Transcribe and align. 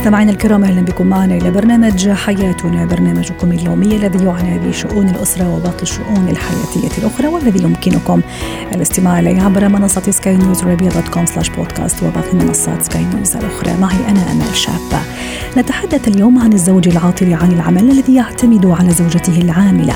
مستمعينا 0.00 0.32
الكرام 0.32 0.64
أهلا 0.64 0.80
بكم 0.80 1.06
معنا 1.06 1.34
إلى 1.36 1.50
برنامج 1.50 2.08
حياتنا 2.08 2.84
برنامجكم 2.84 3.52
اليومي 3.52 3.96
الذي 3.96 4.24
يعنى 4.24 4.58
بشؤون 4.58 5.08
الأسرة 5.08 5.56
وباقي 5.56 5.82
الشؤون 5.82 6.28
الحياتية 6.28 6.98
الأخرى 6.98 7.26
والذي 7.26 7.62
يمكنكم 7.62 8.20
الاستماع 8.74 9.18
إليه 9.18 9.42
عبر 9.42 9.68
منصة 9.68 10.10
سكاي 10.10 10.36
نيوز 10.36 10.62
عربيه 10.62 10.88
dot 10.88 11.08
com 11.08 11.26
slash 11.26 11.48
بودكاست 11.48 12.02
وباقي 12.02 12.34
منصات 12.34 12.82
سكاي 12.82 13.04
نيوز 13.14 13.36
الأخرى 13.36 13.76
معي 13.80 14.08
أنا 14.08 14.32
امال 14.32 14.56
شابة. 14.56 15.00
نتحدث 15.56 16.08
اليوم 16.08 16.38
عن 16.38 16.52
الزوج 16.52 16.88
العاطل 16.88 17.34
عن 17.34 17.52
العمل 17.52 17.90
الذي 17.90 18.14
يعتمد 18.14 18.66
على 18.66 18.90
زوجته 18.90 19.38
العاملة. 19.38 19.94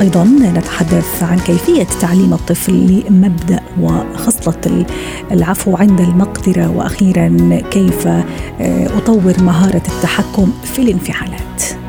أيضا 0.00 0.24
نتحدث 0.24 1.22
عن 1.22 1.38
كيفية 1.38 1.86
تعليم 2.00 2.34
الطفل 2.34 3.02
لمبدأ 3.08 3.60
وخصله 4.46 4.86
العفو 5.32 5.76
عند 5.76 6.00
المقدرة 6.00 6.76
وأخيرا 6.76 7.60
كيف 7.70 8.06
آه، 8.06 8.96
أطور 8.96 9.34
مهارة 9.42 9.82
التحكم 9.88 10.52
في 10.64 10.82
الانفعالات. 10.82 11.87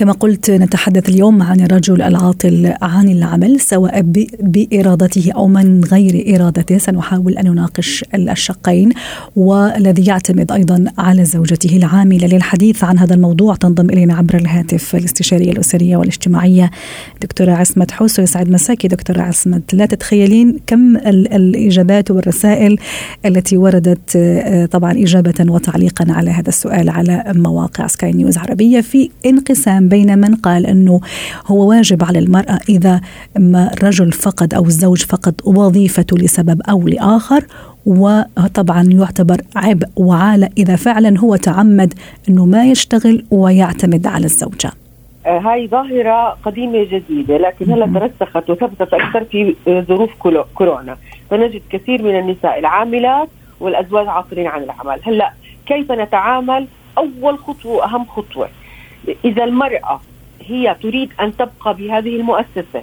كما 0.00 0.12
قلت 0.12 0.50
نتحدث 0.50 1.08
اليوم 1.08 1.42
عن 1.42 1.60
الرجل 1.60 2.02
العاطل 2.02 2.74
عن 2.82 3.08
العمل 3.08 3.60
سواء 3.60 4.00
بإرادته 4.40 5.32
أو 5.32 5.48
من 5.48 5.84
غير 5.84 6.36
إرادته. 6.36 6.78
سنحاول 6.78 7.38
أن 7.38 7.46
نناقش 7.50 8.04
الشقين 8.14 8.90
والذي 9.36 10.04
يعتمد 10.06 10.52
أيضا 10.52 10.84
على 10.98 11.24
زوجته 11.24 11.76
العاملة 11.76 12.26
للحديث 12.26 12.84
عن 12.84 12.98
هذا 12.98 13.14
الموضوع. 13.14 13.54
تنضم 13.54 13.90
إلينا 13.90 14.14
عبر 14.14 14.36
الهاتف 14.36 14.96
الاستشارية 14.96 15.52
الأسرية 15.52 15.96
والاجتماعية 15.96 16.70
دكتورة 17.22 17.52
عصمت 17.52 17.90
حوسو 17.90 18.22
يسعد 18.22 18.50
مساكي. 18.50 18.88
دكتورة 18.88 19.20
عصمت 19.20 19.74
لا 19.74 19.86
تتخيلين 19.86 20.56
كم 20.66 20.96
ال- 20.96 21.32
الإجابات 21.32 22.10
والرسائل 22.10 22.78
التي 23.26 23.56
وردت 23.56 24.16
آه، 24.16 24.66
طبعا 24.66 24.92
إجابة 24.92 25.52
وتعليقا 25.52 26.12
على 26.12 26.30
هذا 26.30 26.48
السؤال 26.48 26.90
على 26.90 27.24
مواقع 27.36 27.86
سكاي 27.86 28.12
نيوز 28.12 28.38
عربية 28.38 28.80
في 28.80 29.10
انقسام 29.26 29.89
بين 29.90 30.18
من 30.18 30.34
قال 30.34 30.66
أنه 30.66 31.00
هو 31.46 31.68
واجب 31.68 32.04
على 32.04 32.18
المرأة 32.18 32.58
إذا 32.68 33.00
ما 33.38 33.70
الرجل 33.72 34.12
فقد 34.12 34.54
أو 34.54 34.64
الزوج 34.64 35.04
فقد 35.04 35.34
وظيفته 35.44 36.18
لسبب 36.18 36.60
أو 36.70 36.88
لآخر 36.88 37.44
وطبعا 37.86 38.82
يعتبر 38.82 39.40
عبء 39.56 39.88
وعالة 39.96 40.48
إذا 40.58 40.76
فعلا 40.76 41.18
هو 41.18 41.36
تعمد 41.36 41.94
أنه 42.28 42.46
ما 42.46 42.64
يشتغل 42.64 43.24
ويعتمد 43.30 44.06
على 44.06 44.24
الزوجة. 44.24 44.70
آه، 45.26 45.38
هاي 45.38 45.68
ظاهرة 45.68 46.36
قديمة 46.44 46.84
جديدة 46.84 47.38
لكن 47.38 47.72
هلا 47.72 47.86
ترسخت 47.86 48.50
وثبتت 48.50 48.94
أكثر 48.94 49.24
في 49.24 49.54
آه، 49.68 49.80
ظروف 49.80 50.10
كورونا. 50.54 50.96
فنجد 51.30 51.62
كثير 51.70 52.02
من 52.02 52.18
النساء 52.18 52.58
العاملات 52.58 53.28
والأزواج 53.60 54.06
عاطلين 54.08 54.46
عن 54.46 54.62
العمل. 54.62 55.00
هلا 55.02 55.32
كيف 55.66 55.92
نتعامل؟ 55.92 56.66
أول 56.98 57.38
خطوة 57.38 57.72
وأهم 57.72 58.04
خطوة. 58.04 58.48
إذا 59.24 59.44
المرأة 59.44 60.00
هي 60.46 60.76
تريد 60.82 61.12
أن 61.20 61.36
تبقى 61.36 61.74
بهذه 61.74 62.16
المؤسسة 62.16 62.82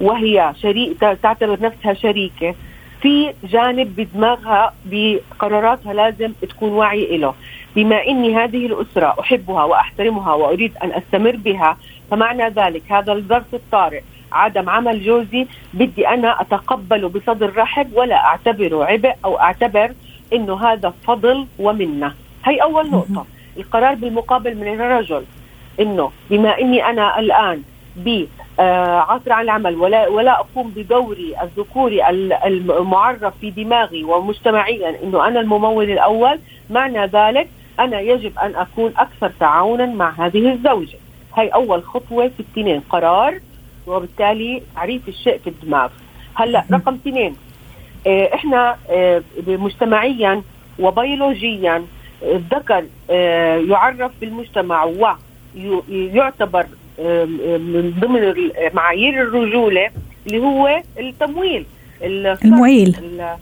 وهي 0.00 0.52
شريك 0.62 1.00
تعتبر 1.00 1.60
نفسها 1.60 1.94
شريكة 1.94 2.54
في 3.02 3.32
جانب 3.44 3.96
بدماغها 3.96 4.74
بقراراتها 4.84 5.94
لازم 5.94 6.32
تكون 6.42 6.70
واعية 6.70 7.16
له 7.16 7.34
بما 7.76 8.06
إني 8.06 8.36
هذه 8.36 8.66
الأسرة 8.66 9.14
أحبها 9.20 9.64
وأحترمها 9.64 10.34
وأريد 10.34 10.72
أن 10.82 10.92
أستمر 10.92 11.36
بها 11.36 11.76
فمعنى 12.10 12.48
ذلك 12.48 12.92
هذا 12.92 13.12
الظرف 13.12 13.54
الطارئ. 13.54 14.00
عدم 14.32 14.70
عمل 14.70 15.04
جوزي 15.04 15.46
بدي 15.74 16.08
أنا 16.08 16.40
أتقبله 16.40 17.08
بصدر 17.08 17.56
رحب 17.56 17.92
ولا 17.94 18.16
اعتبره 18.16 18.84
عبء 18.84 19.12
أو 19.24 19.40
أعتبر 19.40 19.92
إنه 20.32 20.66
هذا 20.66 20.94
فضل 21.06 21.46
ومنة. 21.58 22.14
هي 22.44 22.62
أول 22.62 22.90
نقطة. 22.90 23.26
القرار 23.56 23.94
بالمقابل 23.94 24.56
من 24.56 24.68
الرجل. 24.68 25.24
إنه 25.80 26.10
بما 26.30 26.60
إني 26.60 26.84
أنا 26.90 27.18
الآن 27.18 27.62
ب 27.96 28.24
آه، 28.60 28.98
عصر 29.00 29.32
عن 29.32 29.44
العمل 29.44 29.74
ولا 29.74 30.08
ولا 30.08 30.40
أقوم 30.40 30.72
بدوري 30.76 31.34
الذكوري 31.42 32.08
ال- 32.10 32.32
المعرف 32.72 33.24
في 33.40 33.50
دماغي 33.50 34.04
ومجتمعيا 34.04 34.96
إنه 35.02 35.28
أنا 35.28 35.40
الممول 35.40 35.90
الأول 35.90 36.38
معنى 36.70 37.06
ذلك 37.06 37.48
أنا 37.80 38.00
يجب 38.00 38.38
أن 38.38 38.54
أكون 38.56 38.92
أكثر 38.98 39.32
تعاونا 39.40 39.86
مع 39.86 40.10
هذه 40.18 40.52
الزوجة. 40.52 40.98
هي 41.36 41.48
أول 41.48 41.82
خطوة 41.82 42.28
في 42.28 42.40
الاثنين 42.40 42.80
قرار 42.80 43.38
وبالتالي 43.86 44.62
تعريف 44.74 45.08
الشيء 45.08 45.38
في 45.38 45.50
الدماغ. 45.50 45.88
هلأ 46.34 46.64
رقم 46.72 46.94
اثنين 46.94 47.36
آه، 48.06 48.34
إحنا 48.34 48.76
آه، 48.90 49.22
مجتمعيا 49.46 50.42
وبيولوجيا 50.78 51.84
الذكر 52.22 52.84
يعرف 53.70 54.12
بالمجتمع 54.20 54.84
ويعتبر 54.84 55.16
آم، 57.00 57.28
من 57.60 57.94
ضمن 58.00 58.50
معايير 58.74 59.22
الرجولة 59.22 59.90
اللي 60.26 60.38
هو 60.38 60.82
التمويل. 60.98 61.64
ال- 62.02 62.26
المعيل. 62.44 62.96
ال- 62.98 63.36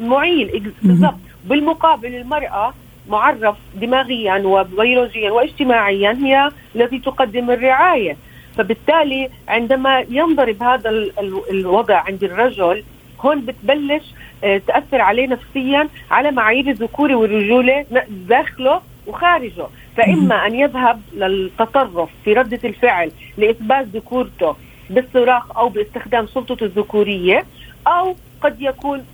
المعيل 0.00 0.72
بالضبط. 0.82 1.14
بالمقابل 1.44 2.14
المرأة 2.14 2.74
معرف 3.08 3.56
دماغيا 3.74 4.42
وبيولوجيا 4.44 5.30
واجتماعيا 5.30 6.12
هي 6.22 6.50
التي 6.76 6.98
تقدم 6.98 7.50
الرعاية. 7.50 8.16
فبالتالي 8.58 9.28
عندما 9.48 10.04
ينضرب 10.10 10.62
هذا 10.62 10.90
ال- 10.90 11.18
ال- 11.18 11.50
الوضع 11.50 11.96
عند 11.96 12.24
الرجل 12.24 12.82
هون 13.20 13.40
بتبلش 13.40 14.04
آه، 14.44 14.60
تأثر 14.66 15.00
عليه 15.00 15.26
نفسيا 15.26 15.88
على 16.10 16.30
معايير 16.30 16.68
الذكورة 16.68 17.14
والرجولة 17.14 17.84
داخله 18.28 18.80
وخارجه. 19.06 19.66
فإما 19.96 20.46
أن 20.46 20.54
يذهب 20.54 21.02
للتطرف 21.12 22.10
في 22.24 22.32
ردة 22.32 22.60
الفعل 22.64 23.12
لإثبات 23.38 23.86
ذكورته 23.86 24.56
بالصراخ 24.90 25.56
أو 25.56 25.68
باستخدام 25.68 26.26
سلطته 26.26 26.64
الذكورية 26.64 27.44
أو 27.86 28.16
قد 28.40 28.62
يكون 28.62 29.04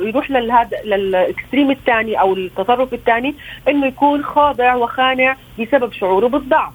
يروح 0.00 0.30
لهذا 0.30 0.82
للإكستريم 0.84 1.70
الثاني 1.70 2.20
أو 2.20 2.34
التصرف 2.34 2.94
الثاني 2.94 3.34
إنه 3.68 3.86
يكون 3.86 4.24
خاضع 4.24 4.74
وخانع 4.74 5.36
بسبب 5.60 5.92
شعوره 5.92 6.26
بالضعف. 6.26 6.72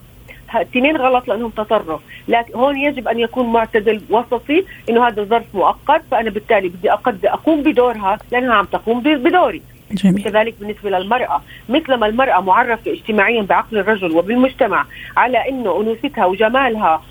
الاثنين 0.55 0.97
غلط 0.97 1.27
لأنهم 1.27 1.49
تطرف 1.49 2.01
لكن 2.27 2.53
هون 2.55 2.77
يجب 2.77 3.07
أن 3.07 3.19
يكون 3.19 3.53
معتدل 3.53 4.01
وسطي 4.09 4.65
إنه 4.89 5.07
هذا 5.07 5.23
ظرف 5.23 5.45
مؤقت 5.53 6.01
فأنا 6.11 6.29
بالتالي 6.29 6.69
بدي 6.69 6.93
أقد 6.93 7.25
أقوم 7.25 7.63
بدورها 7.63 8.17
لأنها 8.31 8.53
عم 8.55 8.65
تقوم 8.65 8.99
بدوري. 8.99 9.61
جميل 9.93 10.23
كذلك 10.23 10.55
بالنسبة 10.59 10.89
للمرأة 10.89 11.41
مثلما 11.69 12.05
المرأة 12.07 12.41
معرفة 12.41 12.91
اجتماعيا 12.91 13.41
بعقل 13.41 13.77
الرجل 13.77 14.11
وبالمجتمع 14.11 14.85
على 15.17 15.49
إنه 15.49 15.81
أنوثتها 15.81 16.25
وجمالها 16.25 17.01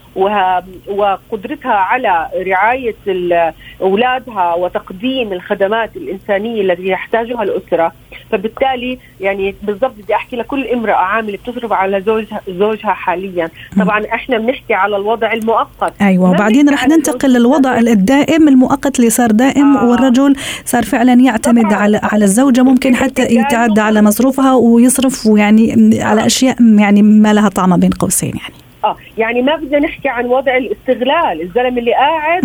وقدرتها 0.89 1.73
على 1.73 2.28
رعاية 2.47 2.95
ال- 3.06 3.53
أولادها 3.81 4.55
وتقديم 4.55 5.33
الخدمات 5.33 5.97
الإنسانية 5.97 6.62
التي 6.62 6.89
يحتاجها 6.89 7.43
الأسرة. 7.43 7.93
فبالتالي 8.33 8.99
يعني 9.21 9.55
بالضبط 9.62 9.93
بدي 10.03 10.15
أحكي 10.15 10.37
لكل 10.37 10.67
امرأة 10.69 10.94
عاملة 10.94 11.38
بتصرف 11.47 11.73
على 11.73 12.00
زوجها 12.00 12.41
زوجها 12.49 12.93
حاليا. 12.93 13.50
طبعا 13.81 14.05
إحنا 14.14 14.38
بنحكي 14.38 14.75
على 14.75 14.97
الوضع 14.97 15.32
المؤقت. 15.32 15.93
ما 16.00 16.19
وبعدين 16.31 16.69
رح 16.69 16.88
ننتقل 16.88 17.29
للوضع 17.32 17.79
الدائم 17.79 18.49
المؤقت 18.49 18.99
اللي 18.99 19.11
صار 19.11 19.31
دائم 19.31 19.76
آه. 19.76 19.85
والرجل 19.91 20.37
صار 20.65 20.82
فعلا 20.82 21.12
يعتمد 21.12 21.62
طبعاً. 21.62 21.75
على 21.75 22.00
على 22.03 22.25
الزوجة 22.25 22.62
ممكن 22.62 22.97
حتى 22.97 23.23
يتعدى 23.23 23.81
على 23.81 24.03
مصروفها 24.03 24.55
ويصرف 24.55 25.26
ويعني 25.26 25.99
على 26.03 26.26
أشياء 26.26 26.56
يعني 26.79 27.03
ما 27.03 27.32
لها 27.32 27.49
طعمه 27.49 27.76
بين 27.76 27.91
قوسين 27.91 28.29
يعني. 28.37 28.55
آه 28.84 28.96
يعني 29.19 29.43
ما 29.43 29.56
بدنا 29.56 29.79
نحكي 29.79 30.08
عن 30.08 30.26
وضع 30.26 30.56
الاستغلال 30.56 31.43
الزلمة 31.43 31.79
اللي 31.79 31.93
قاعد 31.93 32.44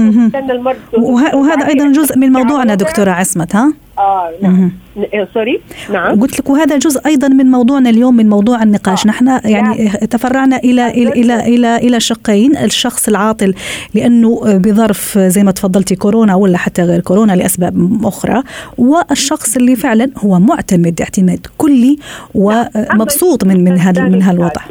وه- 0.97 1.35
وهذا 1.35 1.67
أيضا 1.67 1.91
جزء 1.91 2.17
من 2.17 2.31
موضوعنا 2.31 2.75
دكتورة 2.75 3.11
عصمت 3.11 3.55
ها؟ 3.55 3.73
آه 3.97 4.31
نعم. 4.41 4.71
إيه، 4.97 5.27
سوري. 5.33 5.61
نعم. 5.93 6.21
قلت 6.21 6.39
لك 6.39 6.49
وهذا 6.49 6.77
جزء 6.77 7.05
أيضا 7.05 7.27
من 7.27 7.45
موضوعنا 7.45 7.89
اليوم 7.89 8.15
من 8.15 8.29
موضوع 8.29 8.63
النقاش. 8.63 9.05
آه. 9.05 9.09
نحن 9.09 9.27
يعني, 9.27 9.51
يعني 9.77 9.89
تفرعنا 10.07 10.57
إلى 10.57 10.87
إلى 10.89 11.09
إلى 11.09 11.39
إلى, 11.39 11.75
إلى 11.75 11.99
شقين. 11.99 12.57
الشخص 12.57 13.07
العاطل 13.07 13.53
لأنه 13.93 14.41
بظرف 14.45 15.17
زي 15.17 15.43
ما 15.43 15.51
تفضلتي 15.51 15.95
كورونا 15.95 16.35
ولا 16.35 16.57
حتى 16.57 16.81
غير 16.81 16.99
كورونا 16.99 17.33
لأسباب 17.33 18.05
أخرى 18.05 18.43
والشخص 18.77 19.55
اللي 19.55 19.75
فعلا 19.75 20.11
هو 20.17 20.39
معتمد 20.39 21.01
اعتماد 21.01 21.47
كلي 21.57 21.97
ومبسوط 22.35 23.43
من 23.43 23.63
من 23.63 23.79
هذا 23.79 24.03
من 24.03 24.21
هالوضع. 24.21 24.61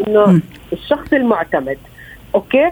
الشخص 0.73 1.12
المعتمد 1.12 1.78
أوكي؟ 2.34 2.70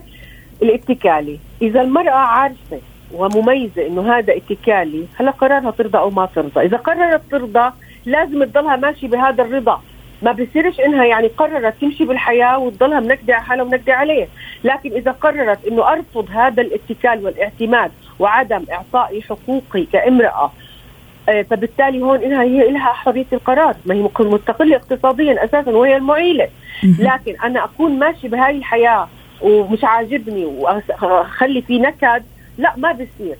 الاتكالي. 0.63 1.39
إذا 1.63 1.81
المرأة 1.81 2.11
عارفة 2.11 2.79
ومميزة 3.15 3.87
إنه 3.87 4.19
هذا 4.19 4.37
اتكالي. 4.37 5.07
هلا 5.17 5.31
قرارها 5.31 5.71
ترضى 5.71 5.99
أو 5.99 6.11
ما 6.11 6.29
ترضى. 6.35 6.61
إذا 6.61 6.77
قررت 6.77 7.23
ترضى 7.31 7.73
لازم 8.07 8.45
تضلها 8.45 8.77
ماشي 8.77 9.07
بهذا 9.07 9.43
الرضا. 9.43 9.83
ما 10.23 10.33
بصيرش 10.33 10.81
إنها 10.81 11.05
يعني 11.05 11.29
قررت 11.29 11.75
تمشي 11.81 12.05
بالحياة 12.05 12.59
وتضلها 12.59 13.01
منكده 13.01 13.35
على 13.35 13.45
حالها 13.45 13.65
ومنكده 13.65 13.95
عليه، 13.95 14.29
لكن 14.65 14.93
إذا 14.93 15.11
قررت 15.11 15.67
إنه 15.67 15.93
أرفض 15.93 16.29
هذا 16.31 16.63
الاتكال 16.63 17.25
والاعتماد 17.25 17.91
وعدم 18.19 18.65
إعطائي 18.73 19.23
حقوقي 19.23 19.85
كامرأة 19.93 20.53
آه، 21.29 21.43
فبالتالي 21.43 22.03
هون 22.03 22.23
إنها 22.23 22.43
هي 22.43 22.71
لها 22.71 22.93
حرية 22.93 23.27
القرار، 23.33 23.75
ما 23.87 23.95
هي 23.95 24.09
مستقلة 24.21 24.77
اقتصاديا 24.77 25.45
أساسا 25.45 25.71
وهي 25.71 25.97
المعيلة، 25.97 26.49
لكن 26.83 27.35
أنا 27.45 27.65
أكون 27.65 27.99
ماشي 27.99 28.29
بهاي 28.29 28.57
الحياة 28.57 29.09
ومش 29.43 29.85
عاجبني 29.85 30.45
واخلي 30.45 31.63
في 31.63 31.79
نكد 31.79 32.25
لا 32.59 32.73
ما 32.77 32.93
بيصير. 32.93 33.37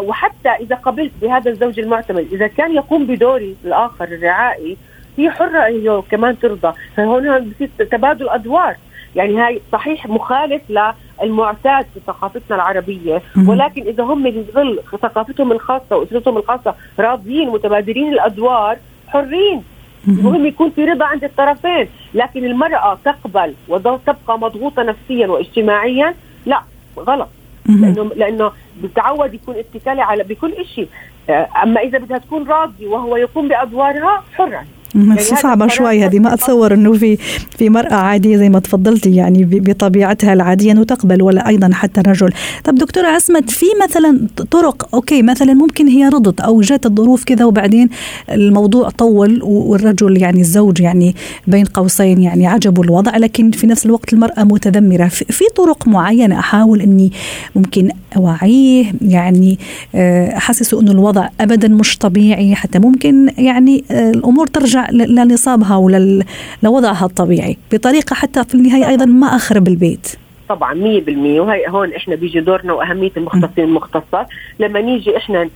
وحتى 0.00 0.48
إذا 0.48 0.76
قبلت 0.76 1.12
بهذا 1.22 1.50
الزوج 1.50 1.80
المعتمد 1.80 2.32
إذا 2.32 2.46
كان 2.46 2.74
يقوم 2.74 3.06
بدوري 3.06 3.56
الآخر 3.64 4.04
الرعائي 4.04 4.76
هي 5.18 5.30
حرة 5.30 5.66
هي 5.66 6.02
كمان 6.10 6.38
ترضى. 6.38 6.72
فهون 6.96 7.38
بصير 7.40 7.68
تبادل 7.78 8.28
أدوار. 8.28 8.76
يعني 9.16 9.40
هاي 9.40 9.60
صحيح 9.72 10.06
مخالف 10.06 10.62
للمعتاد 10.70 11.86
في 11.94 12.00
ثقافتنا 12.06 12.56
العربية 12.56 13.22
ولكن 13.46 13.82
إذا 13.82 14.04
هم 14.04 14.30
بظل 14.30 14.80
ثقافتهم 15.02 15.52
الخاصة 15.52 15.96
وأسرتهم 15.96 16.36
الخاصة 16.36 16.74
راضيين 16.98 17.48
متبادلين 17.48 18.12
الأدوار 18.12 18.76
حرين. 19.08 19.64
المهم 20.08 20.46
يكون 20.46 20.70
في 20.70 20.84
رضا 20.84 21.04
عند 21.04 21.24
الطرفين. 21.24 21.88
لكن 22.14 22.44
المرأة 22.44 22.98
تقبل 23.04 23.54
وتبقى 23.68 24.38
مضغوطة 24.38 24.82
نفسيا 24.82 25.26
واجتماعيا 25.26 26.14
لا 26.46 26.62
غلط. 26.98 27.28
لأنه 27.68 28.10
لأنه 28.16 28.52
بتعود 28.82 29.34
يكون 29.34 29.54
اتكالي 29.56 30.02
على 30.02 30.24
بكل 30.24 30.66
شيء 30.74 30.88
آه، 31.30 31.48
أما 31.62 31.80
إذا 31.80 31.98
بدها 31.98 32.18
تكون 32.18 32.48
راضيه 32.48 32.86
وهو 32.86 33.16
يقوم 33.16 33.48
بأدوارها 33.48 34.24
حرا. 34.34 34.64
يعني 34.94 35.20
صعبة 35.20 35.66
شوي 35.66 36.04
هذه. 36.04 36.18
ما 36.18 36.34
أتصور 36.34 36.74
أنه 36.74 36.92
في 36.92 37.16
في 37.58 37.70
مرأة 37.70 37.94
عادية 37.94 38.36
زي 38.36 38.48
ما 38.48 38.58
تفضلتي 38.58 39.14
يعني 39.14 39.44
بطبيعتها 39.44 40.32
العادية 40.32 40.72
أنه 40.72 40.84
تقبل 40.84 41.22
ولا 41.22 41.48
أيضا 41.48 41.70
حتى 41.72 42.00
الرجل. 42.00 42.32
طب 42.64 42.74
دكتورة 42.74 43.06
عصمت 43.06 43.50
في 43.50 43.66
مثلا 43.84 44.20
طرق 44.50 44.88
أوكي 44.94 45.22
مثلا 45.22 45.54
ممكن 45.54 45.88
هي 45.88 46.08
رضت 46.08 46.40
أو 46.40 46.60
جات 46.60 46.86
الظروف 46.86 47.24
كذا 47.24 47.44
وبعدين 47.44 47.88
الموضوع 48.30 48.90
طول 48.90 49.42
والرجل 49.42 50.16
يعني 50.22 50.40
الزوج 50.40 50.80
يعني 50.80 51.14
بين 51.46 51.64
قوسين 51.64 52.22
يعني 52.22 52.46
عجبه 52.46 52.82
الوضع 52.82 53.16
لكن 53.16 53.50
في 53.50 53.66
نفس 53.66 53.86
الوقت 53.86 54.12
المرأة 54.12 54.44
متذمرة. 54.44 55.08
في 55.08 55.44
طرق 55.56 55.88
معينة 55.88 56.38
أحاول 56.38 56.80
أني 56.80 57.12
ممكن 57.56 57.90
أوعيه؟ 58.16 58.92
يعني 59.00 59.58
آه، 59.94 60.36
أحسسه 60.36 60.80
أنه 60.80 60.92
الوضع 60.92 61.28
أبدا 61.40 61.68
مش 61.68 61.98
طبيعي 61.98 62.54
حتى 62.54 62.78
ممكن 62.78 63.30
يعني 63.38 63.84
آه، 63.90 64.10
الأمور 64.10 64.46
ترجع 64.46 64.77
ترجع 64.86 65.22
لنصابها 65.24 65.76
ولوضعها 65.76 67.04
الطبيعي. 67.04 67.56
بطريقة 67.72 68.14
حتى 68.14 68.44
في 68.44 68.54
النهاية 68.54 68.88
أيضا 68.88 69.04
ما 69.04 69.26
اخرب 69.26 69.68
البيت 69.68 70.16
طبعا 70.48 70.74
100% 70.74 71.08
وهي 71.40 71.68
هون 71.68 71.92
إحنا 71.94 72.14
بيجي 72.14 72.40
دورنا 72.40 72.72
وأهمية 72.72 73.10
المختصين 73.16 73.64
المختصات. 73.64 74.26
لما 74.58 74.80
نيجي 74.80 75.16
إحنا 75.16 75.48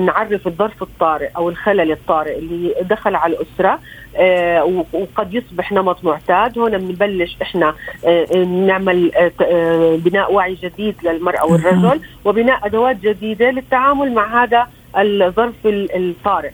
نعرف 0.00 0.46
الظرف 0.46 0.82
الطارئ 0.82 1.28
أو 1.36 1.48
الخلل 1.48 1.92
الطارئ 1.92 2.38
اللي 2.38 2.74
دخل 2.82 3.14
على 3.14 3.36
الأسرة 3.36 3.78
آه 4.16 4.84
وقد 4.92 5.34
يصبح 5.34 5.72
نمط 5.72 6.04
معتاد 6.04 6.58
هون 6.58 6.78
بنبلش 6.78 7.36
إحنا 7.42 7.74
آه 8.06 8.44
نعمل 8.44 9.14
آه, 9.14 9.32
آه، 9.42 9.96
بناء 9.96 10.32
وعي 10.32 10.56
جديد 10.62 10.94
للمرأة 11.04 11.46
والرجل 11.46 12.00
وبناء 12.24 12.66
أدوات 12.66 12.96
جديدة 13.02 13.50
للتعامل 13.50 14.12
مع 14.14 14.42
هذا 14.44 14.66
الظرف 14.96 15.54
الطارئ. 15.66 16.50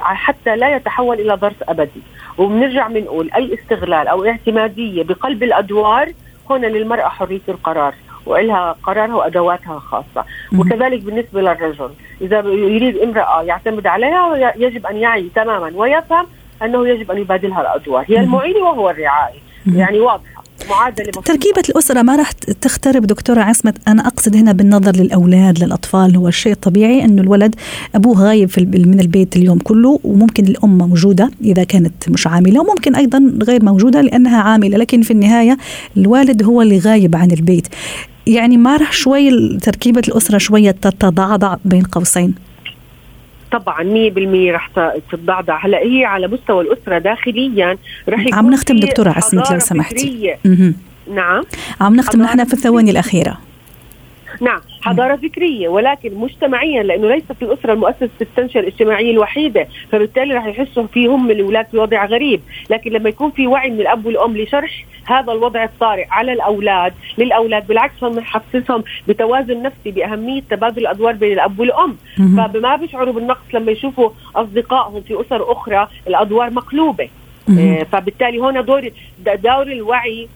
حتى 0.00 0.56
لا 0.56 0.76
يتحول 0.76 1.20
إلى 1.20 1.34
ظرف 1.34 1.62
أبدي. 1.62 2.02
وبنرجع 2.38 2.88
بنقول 2.88 3.30
اي 3.36 3.54
استغلال 3.54 4.08
أو 4.08 4.24
اعتماديه 4.24 5.02
بقلب 5.02 5.42
الأدوار 5.42 6.12
هنا 6.50 6.66
للمرأة 6.66 7.08
حرية 7.08 7.40
القرار 7.48 7.94
وإلها 8.26 8.76
قرارها 8.82 9.14
وأدواتها 9.14 9.74
الخاصة 9.76 10.24
وكذلك 10.58 11.02
بالنسبة 11.02 11.40
للرجل 11.40 11.90
إذا 12.20 12.38
يريد 12.38 12.96
امرأة 12.96 13.42
يعتمد 13.42 13.86
عليها 13.86 14.52
يجب 14.56 14.86
أن 14.86 14.96
يعي 14.96 15.30
تماما 15.34 15.72
ويفهم 15.74 16.26
أنه 16.62 16.88
يجب 16.88 17.10
أن 17.10 17.18
يبادلها 17.18 17.60
الأدوار. 17.60 18.04
هي 18.08 18.20
المعين 18.20 18.56
وهو 18.56 18.90
الرعاية. 18.90 19.38
يعني 19.66 20.00
واضحة. 20.00 20.43
معادلة 20.70 21.10
تركيبة 21.10 21.62
الأسرة 21.68 22.02
ما 22.02 22.16
راح 22.16 22.32
تخترب 22.32 23.06
دكتورة 23.06 23.40
عصمت. 23.40 23.88
أنا 23.88 24.06
أقصد 24.06 24.36
هنا 24.36 24.52
بالنظر 24.52 24.96
للأولاد 24.96 25.64
للأطفال 25.64 26.16
هو 26.16 26.28
الشيء 26.28 26.52
الطبيعي 26.52 27.04
إنه 27.04 27.22
الولد 27.22 27.54
أبوه 27.94 28.22
غايب 28.22 28.48
في 28.48 28.60
من 28.64 29.00
البيت 29.00 29.36
اليوم 29.36 29.58
كله 29.58 30.00
وممكن 30.04 30.44
الأم 30.44 30.78
موجودة 30.78 31.30
إذا 31.44 31.64
كانت 31.64 32.08
مش 32.08 32.26
عاملة 32.26 32.60
وممكن 32.60 32.94
أيضا 32.94 33.38
غير 33.42 33.64
موجودة 33.64 34.00
لأنها 34.00 34.42
عاملة 34.42 34.78
لكن 34.78 35.02
في 35.02 35.10
النهاية 35.10 35.58
الوالد 35.96 36.42
هو 36.42 36.62
اللي 36.62 36.78
غايب 36.78 37.16
عن 37.16 37.30
البيت. 37.30 37.66
يعني 38.26 38.56
ما 38.56 38.76
راح 38.76 38.92
شوي 38.92 39.56
تركيبة 39.58 40.02
الأسرة 40.08 40.38
شوية 40.38 40.70
تتضعضع 40.70 41.56
بين 41.64 41.82
قوسين. 41.82 42.34
طبعا 43.50 43.82
100% 43.82 44.52
رح 44.52 44.70
تتضعضع. 45.12 45.66
هلا 45.66 45.78
هي 45.78 46.04
على 46.04 46.28
مستوى 46.28 46.64
الأسرة 46.64 46.98
داخليا 46.98 47.78
رح 48.08 48.20
يكون 48.20 48.34
عم 48.34 48.50
نختم 48.50 48.76
دكتورة 48.76 49.10
عصمت 49.10 49.52
لو 49.52 49.58
سمحتي. 49.58 50.34
نعم. 51.14 51.44
عم 51.80 51.96
نختم 51.96 52.22
نحن 52.22 52.44
في 52.44 52.52
الثواني 52.52 52.90
الأخيرة. 52.90 53.38
نعم. 54.40 54.60
حضارة 54.84 55.16
فكرية 55.16 55.68
ولكن 55.68 56.14
مجتمعيا 56.14 56.82
لأنه 56.82 57.08
ليست 57.08 57.42
الأسرة 57.42 57.72
المؤسسة 57.72 58.08
التنشئة 58.20 58.60
الاجتماعية 58.60 59.10
الوحيدة 59.10 59.68
فبالتالي 59.92 60.34
راح 60.34 60.46
يحسوا 60.46 60.86
في 60.86 61.06
هم 61.06 61.30
الأولاد 61.30 61.66
في 61.66 61.78
وضع 61.78 62.04
غريب. 62.06 62.40
لكن 62.70 62.90
لما 62.90 63.08
يكون 63.08 63.30
في 63.30 63.46
وعي 63.46 63.70
من 63.70 63.80
الأب 63.80 64.06
والأم 64.06 64.36
لشرح 64.36 64.84
هذا 65.06 65.32
الوضع 65.32 65.64
الطارئ 65.64 66.06
على 66.10 66.32
الأولاد 66.32 66.92
للأولاد. 67.18 67.66
بالعكس 67.66 68.04
هم 68.04 68.18
نحسسهم 68.18 68.84
بتوازن 69.08 69.62
نفسي 69.62 69.90
بأهمية 69.90 70.42
تبادل 70.50 70.78
الأدوار 70.82 71.12
بين 71.12 71.32
الأب 71.32 71.58
والأم. 71.58 71.96
فما 72.36 72.76
بيشعروا 72.76 73.12
بالنقص 73.12 73.54
لما 73.54 73.72
يشوفوا 73.72 74.10
أصدقائهم 74.36 75.00
في 75.00 75.20
أسر 75.20 75.52
أخرى 75.52 75.88
الأدوار 76.08 76.50
مقلوبة. 76.50 77.08
آه، 77.58 77.82
فبالتالي 77.92 78.38
هنا 78.38 78.60
دور 78.60 78.90
دور 79.44 79.62
الوعي 79.62 80.28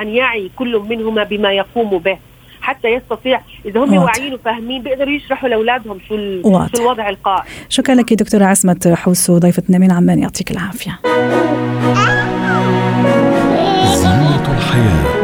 أن 0.00 0.08
يعي 0.08 0.50
كل 0.56 0.82
منهما 0.88 1.22
بما 1.24 1.52
يقوم 1.52 1.98
به. 1.98 2.18
حتى 2.68 2.88
يستطيع 2.88 3.40
إذا 3.66 3.80
هم 3.80 3.96
واعيين 3.96 4.34
وفاهمين 4.34 4.82
بيقدروا 4.82 5.12
يشرحوا 5.12 5.48
لأولادهم 5.48 5.98
شو 6.08 6.16
شو 6.42 6.82
الوضع 6.82 7.08
القائم. 7.08 7.44
شكرا 7.68 7.94
لك 7.94 8.14
دكتورة 8.14 8.44
عصمت 8.44 8.88
حوسو 8.88 9.38
ضيفتنا 9.38 9.78
من 9.78 9.92
عمان 9.92 10.18
يعطيك 10.18 10.50
العافية. 10.50 10.98
زينة 13.94 14.56
الحياة. 14.56 15.17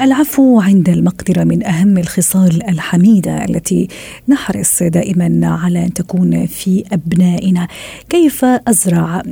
العفو 0.00 0.60
عند 0.60 0.88
المقدرة 0.88 1.44
من 1.44 1.66
أهم 1.66 1.98
الخصال 1.98 2.68
الحميدة 2.68 3.44
التي 3.44 3.88
نحرص 4.28 4.82
دائما 4.82 5.40
على 5.42 5.84
أن 5.84 5.92
تكون 5.92 6.46
في 6.46 6.84
أبنائنا. 6.92 7.68
كيف 8.08 8.44
أزرع 8.44 9.22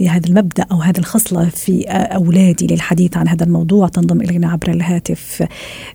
هذا 0.00 0.26
المبدأ 0.28 0.66
أو 0.72 0.76
هذه 0.76 0.98
الخصلة 0.98 1.48
في 1.48 1.84
أولادي 1.90 2.66
للحديث 2.66 3.16
عن 3.16 3.28
هذا 3.28 3.44
الموضوع؟ 3.44 3.88
تنضم 3.88 4.20
إلينا 4.20 4.50
عبر 4.50 4.70
الهاتف 4.70 5.46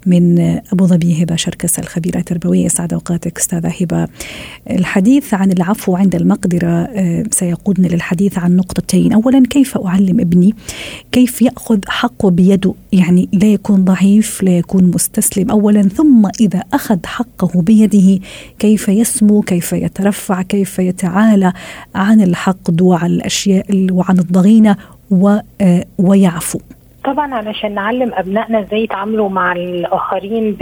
من 0.05 0.39
أبو 0.73 0.85
ظبي 0.85 1.23
هبة 1.23 1.35
شركس 1.35 1.79
الخبيرة 1.79 2.17
التربوية. 2.17 2.65
أسعد 2.65 2.93
أوقاتك 2.93 3.37
أستاذة 3.37 3.73
هبة. 3.81 4.07
الحديث 4.69 5.33
عن 5.33 5.51
العفو 5.51 5.95
عند 5.95 6.15
المقدرة 6.15 6.69
آه، 6.69 7.23
سيقودنا 7.31 7.87
للحديث 7.87 8.37
عن 8.37 8.55
نقطتين. 8.55 9.13
أولا 9.13 9.43
كيف 9.49 9.77
أعلم 9.77 10.19
ابني؟ 10.19 10.53
كيف 11.11 11.41
يأخذ 11.41 11.79
حقه 11.87 12.29
بيده 12.29 12.73
يعني 12.91 13.29
لا 13.33 13.47
يكون 13.47 13.85
ضعيف؟ 13.85 14.16
كيف 14.17 14.43
لا 14.43 14.57
يكون 14.57 14.83
مستسلم 14.83 15.51
اولا 15.51 15.81
ثم 15.81 16.29
إذا 16.39 16.63
أخذ 16.73 17.05
حقه 17.05 17.61
بيده 17.61 18.23
كيف 18.59 18.89
يسمو 18.89 19.41
كيف 19.41 19.73
يترفع 19.73 20.41
كيف 20.41 20.79
يتعالى 20.79 21.53
عن 21.95 22.21
الحقد 22.21 22.81
وعن 22.81 23.09
الأشياء 23.09 23.65
وعن 23.91 24.19
الضغينة 24.19 24.75
آه، 25.61 25.83
ويعفو. 25.97 26.59
طبعا 27.05 27.33
علشان 27.33 27.73
نعلم 27.73 28.13
أبنائنا 28.13 28.59
إزاي 28.59 28.83
يتعاملوا 28.83 29.29
مع 29.29 29.51
الآخرين 29.51 30.57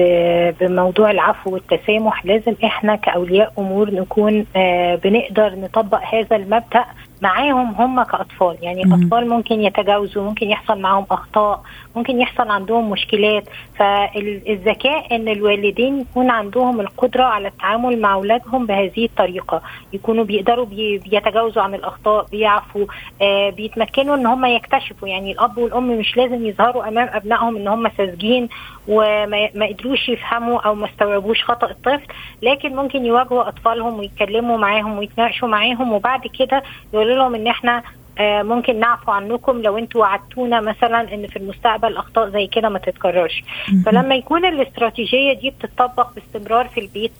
بموضوع 0.59 1.11
العفو 1.11 1.53
والتسامح 1.53 2.25
لازم 2.25 2.53
إحنا 2.63 2.95
كأولياء 2.95 3.53
أمور 3.57 3.91
نكون 3.91 4.45
آه، 4.55 4.95
بنقدر 4.95 5.55
نطبق 5.55 6.01
هذا 6.13 6.35
المبدأ 6.35 6.85
معاهم 7.21 7.75
هم 7.77 8.03
كأطفال. 8.03 8.57
يعني 8.61 8.83
الأطفال 8.83 9.29
ممكن 9.29 9.61
يتجاوزوا 9.61 10.23
ممكن 10.23 10.49
يحصل 10.49 10.79
معاهم 10.79 11.05
أخطاء 11.11 11.61
ممكن 11.95 12.21
يحصل 12.21 12.49
عندهم 12.49 12.89
مشكلات. 12.89 13.43
فالذكاء 13.75 15.15
إن 15.15 15.27
الوالدين 15.27 15.99
يكون 16.01 16.29
عندهم 16.29 16.81
القدرة 16.81 17.23
على 17.23 17.47
التعامل 17.47 18.01
مع 18.01 18.13
أولادهم 18.13 18.65
بهذه 18.65 19.05
الطريقة. 19.05 19.61
يكونوا 19.93 20.23
بيقدروا 20.23 20.65
بيتجاوزوا 20.65 21.63
عن 21.63 21.73
الأخطاء 21.75 22.25
بيعفوا 22.31 22.85
آه 23.21 23.49
بيتمكنوا 23.49 24.15
إن 24.15 24.25
هم 24.25 24.45
يكتشفوا. 24.45 25.07
يعني 25.07 25.31
الأب 25.31 25.57
والأم 25.57 25.99
مش 25.99 26.17
لازم 26.17 26.45
يظهروا 26.45 26.87
أمام 26.87 27.09
أبنائهم 27.13 27.55
إن 27.55 27.67
هم 27.67 27.89
ساذجين 27.97 28.49
وما 28.87 29.65
قدروش 29.67 30.09
يفهموا 30.09 30.59
أو 30.59 30.75
ما 30.75 30.85
استوعبوش 30.85 31.43
خطأ 31.43 31.69
الطفل 31.69 32.07
لكن 32.41 32.75
ممكن 32.75 33.05
يواجهوا 33.05 33.47
أطفالهم 33.47 33.99
ويتكلموا 33.99 34.57
معاهم 34.57 34.97
ويتناقشوا 34.97 35.47
معاهم. 35.47 35.93
وبعد 35.93 36.21
كده 36.39 36.63
يقولوا 37.05 37.23
لهم 37.23 37.35
إن 37.35 37.47
إحنا 37.47 37.83
آه، 38.19 38.43
ممكن 38.43 38.79
نعفو 38.79 39.11
عنكم 39.11 39.61
لو 39.61 39.77
أنتوا 39.77 40.01
وعدتونا 40.01 40.61
مثلا 40.61 41.13
إن 41.13 41.27
في 41.27 41.35
المستقبل 41.35 41.97
أخطاء 41.97 42.29
زي 42.29 42.47
كده 42.47 42.69
ما 42.69 42.79
تتكررش. 42.79 43.43
فلما 43.85 44.15
يكون 44.15 44.45
الاستراتيجية 44.45 45.33
دي 45.33 45.49
بتطبق 45.49 46.07
باستمرار 46.13 46.67
في 46.67 46.79
البيت 46.79 47.11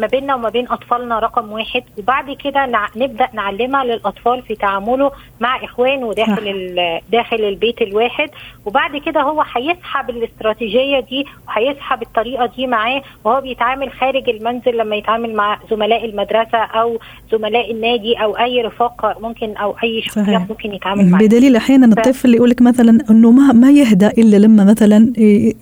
ما 0.00 0.06
بيننا 0.06 0.34
وما 0.34 0.48
بين 0.48 0.66
أطفالنا 0.68 1.18
رقم 1.18 1.52
واحد. 1.52 1.82
وبعد 1.98 2.36
كده 2.44 2.68
نبدأ 2.96 3.28
نعلمها 3.34 3.84
للأطفال 3.84 4.42
في 4.42 4.54
تعامله 4.54 5.10
مع 5.40 5.64
إخوانه 5.64 6.12
داخل 6.14 6.76
داخل 7.12 7.36
البيت 7.36 7.82
الواحد. 7.82 8.28
وبعد 8.66 8.96
كده 8.96 9.20
هو 9.20 9.44
هيسحب 9.56 10.10
الاستراتيجية 10.10 11.00
دي 11.00 11.26
وهيسحب 11.48 12.02
الطريقة 12.02 12.46
دي 12.56 12.66
معاه 12.66 13.02
وهو 13.24 13.40
بيتعامل 13.40 13.90
خارج 13.90 14.28
المنزل 14.28 14.76
لما 14.78 14.96
يتعامل 14.96 15.34
مع 15.34 15.58
زملاء 15.70 16.04
المدرسة 16.04 16.58
أو 16.58 16.98
زملاء 17.32 17.70
النادي 17.72 18.14
أو 18.14 18.38
أي 18.38 18.62
رفاق 18.62 19.18
ممكن 19.22 19.56
أو 19.56 19.74
أي 19.84 20.02
شخصيات 20.02 20.50
ممكن 20.50 20.74
يتعامل 20.74 21.10
معاه. 21.10 21.20
بدليل 21.20 21.56
أحيانا 21.56 21.94
ف... 21.94 21.98
الطفل 21.98 22.34
يقول 22.34 22.50
لك 22.50 22.62
مثلا 22.62 22.98
إنه 23.10 23.30
ما 23.30 23.52
ما 23.52 23.70
يهدى 23.70 24.06
إلا 24.06 24.36
لما 24.36 24.64
مثلا 24.64 25.12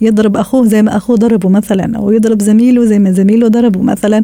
يضرب 0.00 0.36
أخوه 0.36 0.64
زي 0.64 0.82
ما 0.82 0.96
أخوه 0.96 1.16
ضربه 1.16 1.48
مثلا 1.48 1.98
أو 1.98 2.10
يضرب 2.10 2.42
زميله 2.42 2.84
زي 2.84 2.98
ما 2.98 3.10
زميله 3.10 3.48
ضربه 3.48 3.82
مثلا. 3.82 4.07
مثلا 4.08 4.22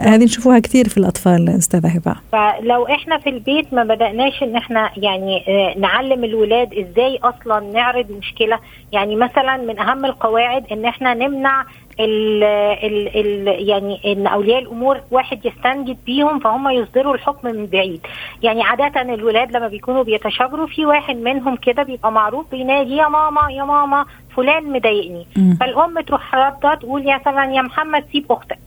هذه 0.00 0.24
نشوفوها 0.24 0.58
كثير 0.58 0.88
في 0.88 0.98
الأطفال 0.98 1.48
أستاذة 1.48 1.88
هبة. 1.88 2.16
فلو 2.32 2.86
إحنا 2.86 3.18
في 3.18 3.28
البيت 3.30 3.74
ما 3.74 3.84
بدأناش 3.84 4.42
إن 4.42 4.56
إحنا 4.56 4.90
يعني 4.96 5.44
آه، 5.48 5.78
نعلم 5.78 6.24
الولاد 6.24 6.74
إزاي 6.74 7.18
أصلا 7.22 7.60
نعرض 7.72 8.10
مشكلة. 8.10 8.58
يعني 8.92 9.16
مثلا 9.16 9.56
من 9.56 9.78
أهم 9.78 10.04
القواعد 10.04 10.64
إن 10.72 10.84
إحنا 10.84 11.14
نمنع 11.14 11.64
ال 12.00 12.44
ال 12.44 13.08
ال 13.16 13.68
يعني 13.68 14.00
إن 14.06 14.26
أولياء 14.26 14.58
الأمور 14.58 15.00
واحد 15.10 15.46
يستنجد 15.46 15.96
بيهم 16.06 16.38
فهم 16.38 16.68
يصدروا 16.68 17.14
الحكم 17.14 17.48
من 17.48 17.66
بعيد. 17.66 18.00
يعني 18.42 18.62
عادة 18.62 19.00
الولاد 19.14 19.56
لما 19.56 19.68
بيكونوا 19.68 20.02
بيتشاجروا 20.02 20.66
في 20.66 20.86
واحد 20.86 21.16
منهم 21.16 21.56
كده 21.56 21.82
بيبقى 21.82 22.12
معروف 22.12 22.50
بينادي 22.50 22.96
يا 22.96 23.08
ماما 23.08 23.50
يا 23.50 23.64
ماما 23.64 24.04
فلان 24.36 24.72
مضايقني. 24.72 25.26
فالأم 25.60 26.00
تروح 26.00 26.34
رده 26.34 26.74
تقول 26.74 27.06
يا 27.08 27.16
مثلا 27.26 27.44
يا 27.54 27.62
محمد 27.62 28.04
سيب 28.12 28.32
أختك. 28.32 28.58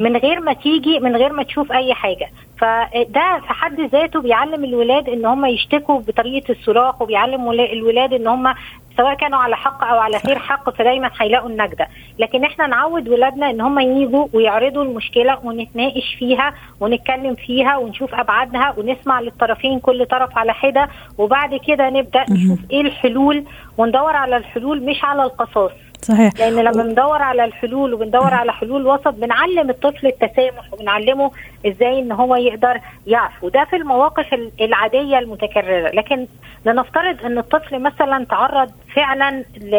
من 0.00 0.16
غير 0.16 0.40
ما 0.40 0.52
تيجي 0.52 1.00
من 1.00 1.16
غير 1.16 1.32
ما 1.32 1.42
تشوف 1.42 1.72
أي 1.72 1.94
حاجة. 1.94 2.30
فده 2.58 3.40
في 3.40 3.48
حد 3.52 3.80
ذاته 3.80 4.20
بيعلم 4.20 4.64
الولاد 4.64 5.08
إن 5.08 5.24
هم 5.26 5.44
يشتكوا 5.44 6.00
بطريقة 6.00 6.52
الصراخ 6.52 7.02
وبيعلم 7.02 7.50
الولاد 7.50 8.12
إن 8.12 8.26
هم 8.26 8.54
سواء 8.96 9.14
كانوا 9.14 9.38
على 9.38 9.56
حق 9.56 9.84
أو 9.84 9.98
على 9.98 10.16
غير 10.26 10.38
حق 10.38 10.70
فدايما 10.70 11.10
هيلاقوا 11.20 11.48
النجدة. 11.48 11.88
لكن 12.18 12.44
إحنا 12.44 12.66
نعود 12.66 13.08
ولادنا 13.08 13.50
إن 13.50 13.60
هم 13.60 13.78
يجوا 13.78 14.26
ويعرضوا 14.32 14.84
المشكلة 14.84 15.38
ونتناقش 15.44 16.14
فيها 16.18 16.54
ونتكلم 16.80 17.34
فيها 17.34 17.76
ونشوف 17.76 18.14
أبعادها 18.14 18.74
ونسمع 18.78 19.20
للطرفين 19.20 19.78
كل 19.80 20.06
طرف 20.06 20.38
على 20.38 20.54
حدة. 20.54 20.88
وبعد 21.18 21.54
كده 21.66 21.90
نبدأ 21.90 22.24
نشوف 22.30 22.58
إيه 22.70 22.80
الحلول 22.80 23.44
وندور 23.78 24.16
على 24.16 24.36
الحلول 24.36 24.82
مش 24.82 25.04
على 25.04 25.22
القصاص. 25.22 25.72
صحيح. 26.04 26.32
لأن 26.38 26.52
لما 26.54 26.82
بندور 26.82 27.22
على 27.22 27.44
الحلول 27.44 27.94
وبندور 27.94 28.34
على 28.34 28.52
حلول 28.52 28.86
وسط 28.86 29.08
بنعلم 29.08 29.70
الطفل 29.70 30.06
التسامح 30.06 30.72
وبنعلمه 30.72 31.30
إزاي 31.66 31.98
إن 31.98 32.12
هو 32.12 32.36
يقدر 32.36 32.80
يعفو 33.06 33.48
ده 33.48 33.64
في 33.64 33.76
المواقف 33.76 34.26
العادية 34.60 35.18
المتكررة. 35.18 35.90
لكن 35.90 36.26
لنفترض 36.66 37.24
إن 37.24 37.38
الطفل 37.38 37.78
مثلا 37.78 38.24
تعرض 38.24 38.70
فعلا 38.96 39.44
ل 39.60 39.74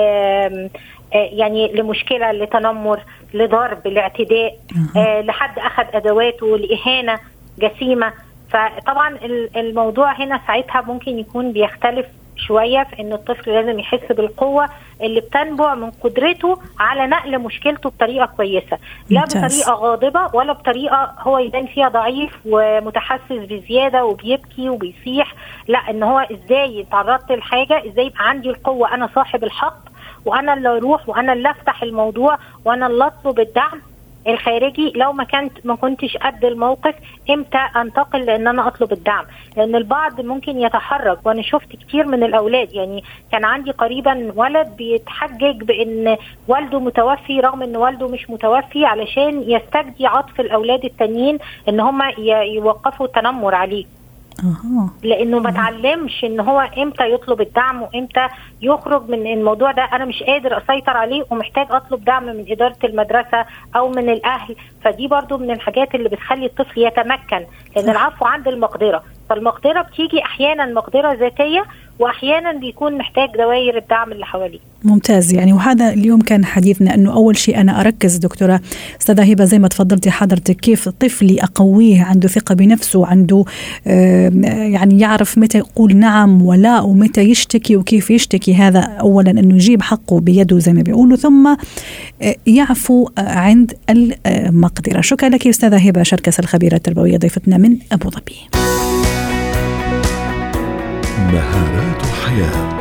يعني 1.12 1.74
لمشكلة 1.74 2.32
لتنمر 2.32 3.00
لضرب 3.34 3.88
لاعتداء 3.88 4.56
آه 4.98 5.22
لحد 5.22 5.60
أخذ 5.60 5.84
أدواته 5.94 6.58
لإهانة 6.58 7.20
جسيمة. 7.60 8.14
فطبعا 8.50 9.18
الموضوع 9.56 10.14
هنا 10.24 10.40
ساعتها 10.48 10.82
ممكن 10.82 11.20
يكون 11.20 11.52
بيختلف 11.52 12.06
شوية 12.38 12.84
في 12.84 13.00
إن 13.02 13.14
الطفل 13.14 13.52
لازم 13.52 13.80
يحس 13.80 14.12
بالقوة 14.12 14.70
اللي 15.02 15.22
بتنبع 15.22 15.76
من 15.76 15.92
قدرته 15.92 16.58
على 16.80 17.08
نقل 17.08 17.40
مشكلته 17.40 17.90
بطريقة 17.90 18.26
كويسة. 18.26 18.78
لا 19.10 19.22
بطريقة 19.22 19.74
غاضبة 19.74 20.30
ولا 20.36 20.54
بطريقة 20.54 21.14
هو 21.20 21.38
يبان 21.38 21.66
فيها 21.66 21.88
ضعيف 21.88 22.38
ومتحسس 22.46 23.32
بزيادة 23.32 24.06
وبيبكي 24.06 24.70
وبيصيح. 24.70 25.34
لا 25.68 25.80
إن 25.90 26.04
هو 26.04 26.20
إزاي 26.20 26.86
تعرضت 26.92 27.32
لحاجة 27.32 27.84
إزاي 27.88 28.06
يبقى 28.06 28.30
عندي 28.30 28.50
القوة 28.50 28.94
أنا 28.94 29.10
صاحب 29.16 29.44
الحق 29.44 29.78
وأنا 30.26 30.54
اللي 30.54 30.70
أروح 30.70 31.10
وأنا 31.10 31.34
اللي 31.34 31.52
أفتح 31.52 31.84
الموضوع 31.84 32.38
وأنا 32.66 32.88
اللي 32.88 33.06
أطلب 33.08 33.40
الدعم. 33.40 33.82
الخارجي 34.28 34.94
لو 34.96 35.14
ما 35.14 35.24
كنت 35.24 35.66
ما 35.66 35.76
كنتش 35.76 36.18
قد 36.18 36.46
الموقف 36.46 36.96
إمتى 37.30 37.58
انتقل؟ 37.76 38.26
لأن 38.26 38.48
أنا 38.48 38.68
أطلب 38.68 38.94
الدعم. 38.94 39.26
لأن 39.58 39.76
البعض 39.76 40.22
ممكن 40.22 40.60
يتحرك 40.60 41.20
وأنا 41.26 41.42
شفت 41.42 41.70
كتير 41.70 42.08
من 42.08 42.24
الأولاد. 42.24 42.74
يعني 42.74 43.04
كان 43.32 43.46
عندي 43.46 43.72
قريبا 43.72 44.32
ولد 44.36 44.68
بيتحجج 44.78 45.64
بإن 45.64 46.18
والده 46.48 46.80
متوفي 46.80 47.40
رغم 47.40 47.64
إن 47.64 47.76
والده 47.76 48.08
مش 48.08 48.30
متوفي 48.30 48.86
علشان 48.86 49.44
يستجدي 49.48 50.08
عطف 50.08 50.40
الأولاد 50.40 50.86
التانيين 50.86 51.38
إن 51.70 51.80
هم 51.80 52.02
يوقفوا 52.48 53.06
التنمر 53.06 53.56
عليه. 53.56 53.86
لأنه 55.04 55.40
ما 55.40 55.50
اتعلمش 55.50 56.24
إن 56.24 56.40
هو 56.40 56.60
إمتى 56.78 57.14
يطلب 57.14 57.42
الدعم 57.42 57.82
وإمتى 57.82 58.28
يخرج 58.62 59.10
من 59.10 59.28
الموضوع 59.28 59.72
ده. 59.72 59.84
أنا 59.84 60.06
مش 60.06 60.24
قادر 60.24 60.58
أسيطر 60.58 60.98
عليه 60.98 61.24
ومحتاج 61.32 61.68
أطلب 61.70 62.06
دعم 62.06 62.24
من 62.26 62.46
إدارة 62.50 62.78
المدرسة 62.84 63.46
أو 63.76 63.90
من 63.90 64.10
الأهل. 64.10 64.56
فدي 64.84 65.08
برضو 65.08 65.38
من 65.38 65.52
الحاجات 65.52 65.96
اللي 65.96 66.10
بتخلي 66.10 66.46
الطفل 66.46 66.82
يتمكن 66.82 67.46
لأن 67.76 67.90
العفو 67.90 68.26
عند 68.26 68.48
المقدرة. 68.48 69.04
فالمقدرة 69.30 69.82
بتيجي 69.82 70.24
أحيانا 70.24 70.66
مقدرة 70.66 71.14
ذاتية 71.14 71.66
وأحيانا 72.00 72.60
بيكون 72.60 72.98
محتاج 72.98 73.30
دوائر 73.38 73.78
الدعم 73.78 74.12
اللي 74.12 74.26
حواليه. 74.26 74.60
ممتاز 74.84 75.34
يعني 75.34 75.54
وهذا 75.54 75.90
اليوم 75.90 76.22
كان 76.22 76.46
حديثنا 76.46 76.94
أنه 76.94 77.14
أول 77.14 77.38
شيء 77.38 77.62
أنا 77.62 77.82
أركز 77.82 78.18
دكتورة 78.18 78.62
أستاذة 79.02 79.32
هبة 79.32 79.46
زي 79.46 79.60
ما 79.60 79.68
تفضلتي 79.68 80.12
حضرتك 80.12 80.56
كيف 80.56 80.90
طفلي 80.90 81.44
أقويه 81.44 82.04
عنده 82.04 82.28
ثقة 82.28 82.56
بنفسه 82.56 83.08
عنده 83.08 83.46
يعني 83.86 85.00
يعرف 85.00 85.38
متى 85.38 85.58
يقول 85.58 85.96
نعم 85.96 86.42
ولا 86.42 86.82
ومتى 86.82 87.22
يشتكي 87.22 87.78
وكيف 87.78 88.12
يشتكي 88.12 88.56
هذا 88.56 88.80
اولا 88.80 89.32
أنه 89.32 89.56
يجيب 89.56 89.82
حقه 89.82 90.20
بيده 90.20 90.60
زي 90.60 90.74
ما 90.74 90.82
بيقولوا 90.82 91.18
ثم 91.18 91.48
آه، 92.22 92.36
يعفو 92.48 93.10
عند 93.18 93.74
المقدرة. 93.90 95.02
شكرا 95.02 95.30
لك 95.30 95.48
أستاذة 95.48 95.78
هبة 95.88 96.04
شركس 96.04 96.40
الخبيره 96.40 96.76
التربويه 96.76 97.18
ضيفتنا 97.18 97.58
من 97.58 97.78
أبو 97.92 98.10
ظبي. 98.10 98.36
مهارات 101.34 102.04
الحياة. 102.04 102.76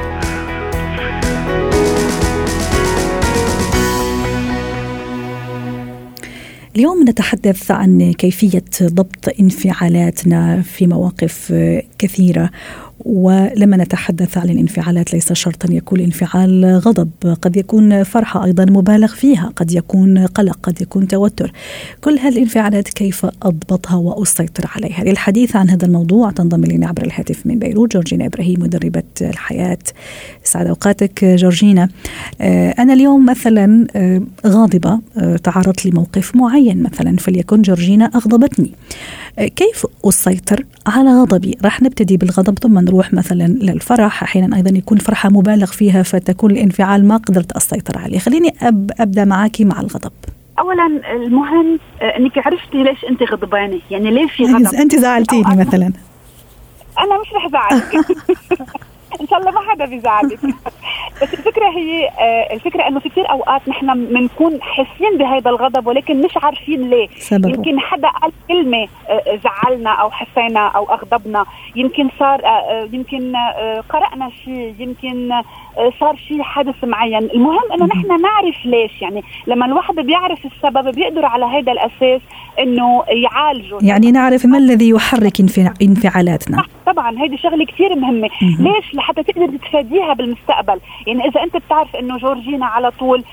اليوم 6.77 7.03
نتحدث 7.09 7.71
عن 7.71 8.13
كيفية 8.13 8.65
ضبط 8.83 9.29
انفعالاتنا 9.41 10.63
في 10.63 10.87
مواقف 10.87 11.53
كثيرة 11.99 12.51
ولما 13.05 13.77
نتحدث 13.77 14.39
عن 14.39 14.51
الانفعالات 14.51 15.13
ليس 15.13 15.33
شرطا 15.33 15.73
يكون 15.73 16.01
الانفعال 16.01 16.65
غضب. 16.65 17.11
قد 17.43 17.57
يكون 17.57 18.03
فرحة 18.03 18.45
أيضا 18.45 18.65
مبالغ 18.65 19.15
فيها. 19.15 19.53
قد 19.57 19.73
يكون 19.73 20.27
قلق. 20.27 20.59
قد 20.63 20.83
يكون 20.83 21.09
توتر. 21.09 21.53
كل 22.01 22.19
هذه 22.19 22.33
الانفعالات 22.33 22.89
كيف 22.89 23.27
أضبطها 23.43 23.97
وأسيطر 23.97 24.71
عليها؟ 24.75 25.05
للحديث 25.05 25.57
عن 25.57 25.71
هذا 25.71 25.87
الموضوع 25.87 26.31
تنضم 26.31 26.65
إلينا 26.65 26.87
عبر 26.87 27.03
الهاتف 27.03 27.47
من 27.47 27.59
بيروت 27.59 27.93
جورجينا 27.93 28.27
إبراهيم 28.27 28.61
مدربة 28.61 29.03
الحياة. 29.21 29.79
سعد 30.45 30.67
أوقاتك 30.67 31.25
جورجينا. 31.25 31.89
آه، 32.41 32.75
أنا 32.79 32.93
اليوم 32.93 33.27
مثلا 33.27 33.87
آه، 33.97 34.23
غاضبة 34.47 35.01
آه، 35.17 35.37
تعرضت 35.37 35.87
لموقف 35.87 36.37
معين 36.37 36.83
مثلا 36.83 37.17
فليكن 37.17 37.63
جورجينا 37.63 38.05
أغضبتني. 38.05 38.73
كيف 39.57 39.87
أسيطر 40.05 40.65
على 40.87 41.11
غضبي؟ 41.11 41.59
راح 41.65 41.83
نبتدي 41.83 42.17
بالغضب 42.17 42.59
ثم 42.59 42.79
نروح 42.85 43.13
مثلا 43.13 43.47
للفرح 43.47 44.23
أحيانا 44.23 44.57
أيضا 44.57 44.79
يكون 44.79 44.99
فرحة 44.99 45.29
مبالغ 45.29 45.67
فيها 45.67 46.03
فتكون 46.03 46.51
الانفعال 46.51 47.09
ما 47.09 47.17
قدرت 47.17 47.53
أسيطر 47.53 47.99
عليه. 47.99 48.19
خليني 48.19 48.55
أب 48.63 48.91
أبدأ 49.01 49.25
معك 49.25 49.61
مع 49.61 49.81
الغضب. 49.81 50.13
اولا 50.59 50.87
المهم 51.13 51.79
إنك 52.03 52.47
عرفتي 52.47 52.83
ليش 52.83 53.05
أنت 53.11 53.23
غضبانة؟ 53.23 53.81
يعني 53.91 54.11
ليش 54.11 54.33
في 54.33 54.45
غضب؟ 54.45 54.75
أنت 54.75 54.97
زعلتيني 54.97 55.57
مثلا. 55.57 55.93
أنا 56.99 57.21
مش 57.21 57.33
رح 57.35 57.49
زعلك. 57.49 57.95
إن 59.21 59.27
شاء 59.27 59.39
الله 59.39 59.51
ما 59.51 59.61
حدا 59.71 59.85
بيزعلك. 59.85 60.39
بس 61.23 61.35
الفكرة 61.35 61.69
هي 61.69 62.09
آه، 62.09 62.55
الفكرة 62.55 62.89
إنه 62.89 63.01
في 63.01 63.09
كثير 63.09 63.31
أوقات 63.31 63.69
نحن 63.69 64.07
بنكون 64.07 64.63
حاسين 64.63 65.19
بهذا 65.19 65.51
الغضب 65.51 65.87
ولكن 65.87 66.23
مش 66.23 66.37
عارفين 66.37 66.91
ليه. 66.91 67.09
سببه. 67.19 67.49
يمكن 67.49 67.81
حدا 67.81 68.09
قال 68.09 68.33
كلمة 68.49 68.89
آه، 69.09 69.41
زعلنا 69.45 69.91
أو 69.91 70.11
حسينا 70.11 70.69
أو 70.69 70.85
أغضبنا. 70.85 71.45
يمكن 71.77 72.09
صار 72.19 72.45
آه، 72.45 72.89
يمكن 72.93 73.33
قرأنا 73.89 74.31
شيء 74.45 74.75
يمكن 74.79 75.33
صار 76.01 76.17
شيء 76.29 76.43
حدث 76.43 76.85
معين. 76.85 77.31
المهم 77.35 77.73
إنه 77.75 77.87
نحن 77.87 78.23
نعرف 78.23 78.67
ليش. 78.67 79.03
يعني 79.03 79.23
لما 79.47 79.67
الواحد 79.67 79.95
بيعرف 79.95 80.39
السبب 80.47 80.95
بيقدر 80.95 81.25
على 81.25 81.45
هذا 81.45 81.73
الأساس 81.73 82.21
إنه 82.59 83.05
يعالجه. 83.09 83.79
يعني 83.83 84.13
نعرف 84.13 84.47
ما 84.47 84.59
الذي 84.59 84.89
يحرك 84.89 85.41
انفعالاتنا. 85.83 86.65
طبعا 86.87 87.23
هيدي 87.23 87.39
شغلة 87.39 87.65
كثير 87.65 87.97
مهمة. 87.97 88.31
ليش؟ 88.43 88.95
لحتى 88.95 89.23
تقدر 89.23 89.47
تتفاديها 89.47 90.15
بالمستقبل. 90.15 90.81
يعني 91.07 91.29
إذا 91.29 91.43
أنت 91.43 91.57
بتعرف 91.57 91.97
إنه 91.97 92.19
جورجينا 92.19 92.67
على 92.67 92.91
طول 92.91 93.25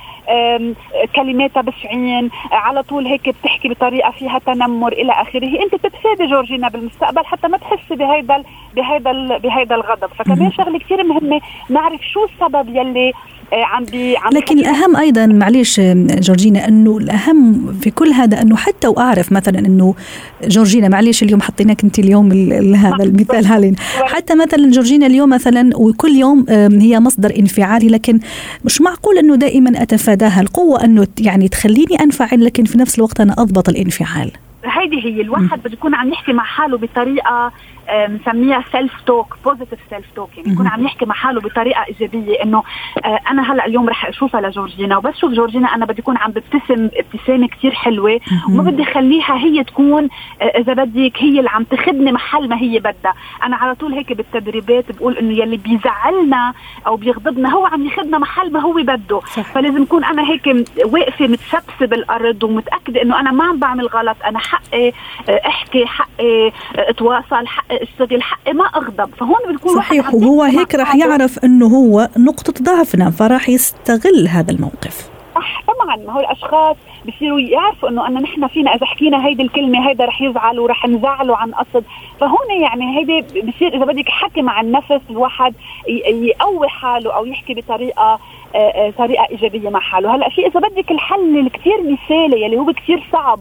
كلماتها 1.16 1.62
بشعين 1.62 2.30
على 2.52 2.84
طول 2.84 3.06
هيك 3.08 3.30
بتحكي 3.30 3.70
بطريقة 3.70 4.12
فيها 4.12 4.40
تنمر 4.40 4.92
إلى 4.92 5.12
آخره 5.12 5.64
أنت 5.64 5.76
بتتفادي 5.76 6.26
جورجينا 6.26 6.70
بالمستقبل 6.70 7.26
حتى 7.26 7.48
ما 7.48 7.58
تحسي 7.58 7.96
بهيدا 7.96 8.44
بهيدا 8.76 9.38
بهيدا 9.38 9.76
الغضب. 9.76 10.08
فكمان 10.08 10.52
شغلة 10.52 10.80
كثير 10.80 11.04
مهمة 11.04 11.42
نعرف 11.70 12.02
شو 12.02 12.26
السبب 12.26 12.70
يلي 12.76 13.14
عم 13.54 13.84
بي 13.84 14.18
عم 14.18 14.32
لكن 14.34 14.60
الأهم 14.60 14.96
أيضا 14.96 15.26
معلش 15.26 15.80
جورجينا 16.10 16.68
إنه 16.68 16.98
الأهم 16.98 17.74
في 17.82 17.92
كل 17.92 18.08
هذا 18.08 18.42
إنه 18.42 18.56
حتى 18.56 18.88
وأعرف 18.88 19.32
مثلا 19.32 19.60
إنه 19.60 19.96
جورجينا 20.44 20.88
معلش 20.88 21.24
اليوم 21.24 21.42
حطيناك 21.42 21.84
أنت 21.84 22.00
اليوم 22.00 22.32
هذا 22.76 23.04
المثال 23.10 23.46
هالين 23.46 23.76
حتى 24.04 24.36
مثلا 24.36 24.72
جورجينا 24.72 25.06
اليوم 25.06 25.30
مثلا 25.30 25.78
وكل 25.78 26.12
يوم 26.12 26.46
هي 26.82 27.00
مصدر 27.00 27.34
انفعالي 27.40 27.90
لكن 27.90 28.20
مش 28.66 28.82
معقول 28.82 29.18
إنه 29.18 29.36
دائما 29.36 29.82
أتفاداها. 29.82 30.42
القوة 30.42 30.84
إنه 30.84 31.08
يعني 31.20 31.48
تخليني 31.48 31.96
أنفعل 32.02 32.46
لكن 32.46 32.64
في 32.64 32.78
نفس 32.78 32.98
الوقت 32.98 33.22
أنا 33.22 33.34
أضبط 33.38 33.70
الانفعال. 33.70 34.32
هيدي 34.66 35.06
هي 35.06 35.22
الواحد 35.22 35.60
بده 35.60 35.74
يكون 35.74 35.96
عم 35.96 36.10
يحكي 36.10 36.34
مع 36.34 36.44
حاله 36.44 36.78
بطريقة 36.78 37.52
بنسميها 37.90 38.64
self 38.72 39.02
talk 39.06 39.38
positive 39.46 39.80
self 39.90 40.06
talk 40.16 40.38
يعني 40.38 40.54
يكون 40.54 40.68
عم 40.68 40.86
يحكي 40.86 41.06
مع 41.06 41.16
حاله 41.16 41.42
بطريقة 41.42 41.84
إيجابية 41.84 42.44
إنه 42.44 42.64
آه، 43.06 43.20
أنا 43.32 43.52
هلأ 43.54 43.66
اليوم 43.66 43.90
رح 43.90 44.06
أشوفها 44.06 44.42
لجورجينا 44.42 44.98
وبس 44.98 45.16
شوف 45.18 45.32
جورجينا 45.32 45.76
أنا 45.76 45.86
بدي 45.86 46.02
أكون 46.02 46.18
عم 46.18 46.32
ببتسم 46.32 46.90
ابتسامة 46.96 47.48
كثير 47.48 47.72
حلوة 47.72 48.20
وما 48.50 48.64
بدي 48.64 48.84
اخليها 48.84 49.38
هي 49.38 49.64
تكون 49.64 50.08
آه، 50.42 50.44
إذا 50.46 50.74
بدك 50.74 51.12
هي 51.18 51.40
اللي 51.40 51.50
عم 51.50 51.64
تخدني 51.64 52.12
محل 52.12 52.50
ما 52.50 52.58
هي 52.62 52.80
بدها. 52.80 53.14
أنا 53.44 53.56
على 53.56 53.76
طول 53.76 53.94
هيك 53.94 54.14
بالتدريبات 54.14 54.92
بقول 54.92 55.18
إنه 55.18 55.34
يلي 55.34 55.58
بيزعلنا 55.58 56.54
أو 56.88 56.96
بيغضبنا 56.96 57.50
هو 57.54 57.66
عم 57.66 57.86
يخدنا 57.86 58.18
محل 58.18 58.52
ما 58.52 58.60
هو 58.60 58.74
بده. 58.74 59.20
صح. 59.20 59.42
فلازم 59.54 59.84
أكون 59.84 60.04
أنا 60.04 60.24
هيك 60.30 60.68
واقفة 60.86 61.28
متسبسه 61.28 61.86
بالأرض 61.86 62.44
ومتأكدة 62.44 63.02
إنه 63.02 63.20
أنا 63.20 63.32
ما 63.32 63.44
عم 63.44 63.60
بعمل 63.60 63.88
غلط 63.88 64.18
أنا 64.26 64.40
حقي 64.40 64.88
آه، 65.30 65.42
أحكي 65.48 65.86
حقي 65.86 66.52
أتواصل 66.76 67.48
حقي 67.48 67.71
اشتغل 67.72 68.24
حقي 68.24 68.54
ما 68.54 68.66
أغضب. 68.66 69.16
فهون 69.16 69.38
بنكون 69.50 69.76
صحيح 69.76 70.14
وهو 70.14 70.44
هيك 70.44 70.76
رح 70.76 70.96
يعرف 70.96 71.46
إنه 71.46 71.68
هو 71.68 72.10
نقطة 72.18 72.54
ضعفنا 72.64 73.12
فراح 73.12 73.50
يستغل 73.50 74.28
هذا 74.28 74.52
الموقف. 74.52 75.10
صح 75.36 75.64
طبعا. 75.68 75.96
ما 75.96 76.14
هو 76.14 76.20
الأشخاص 76.20 76.76
بصيروا 77.08 77.40
يعرفوا 77.40 77.90
إنه 77.90 78.08
أنا 78.08 78.20
نحن 78.20 78.48
فينا 78.48 78.76
إذا 78.76 78.86
حكينا 78.86 79.28
هيدي 79.28 79.44
الكلمة 79.44 79.90
هيدا 79.90 80.06
رح 80.06 80.22
يزعل 80.22 80.60
ورح 80.60 80.86
نزعله 80.86 81.38
عن 81.38 81.52
قصد. 81.52 81.84
فهون 82.20 82.62
يعني 82.62 82.98
هيدي 82.98 83.22
بصير 83.22 83.76
إذا 83.76 83.86
بدك 83.86 84.10
حكي 84.10 84.42
مع 84.42 84.62
النفس 84.62 85.02
الواحد 85.10 85.54
يقوي 85.88 86.68
حاله 86.68 87.16
أو 87.16 87.26
يحكي 87.26 87.54
بطريقة 87.54 88.20
آه، 88.56 88.58
آه، 88.58 88.94
طريقة 88.98 89.28
إيجابية 89.32 89.70
مع 89.70 89.80
حاله. 89.80 90.16
هلأ 90.16 90.30
في 90.30 90.48
إذا 90.48 90.60
بدك 90.60 90.92
الحل 90.92 91.38
الكثير 91.38 91.78
مثالي 91.82 92.42
يلي 92.42 92.58
هو 92.58 92.74
كثير 92.74 93.04
صعب 93.12 93.40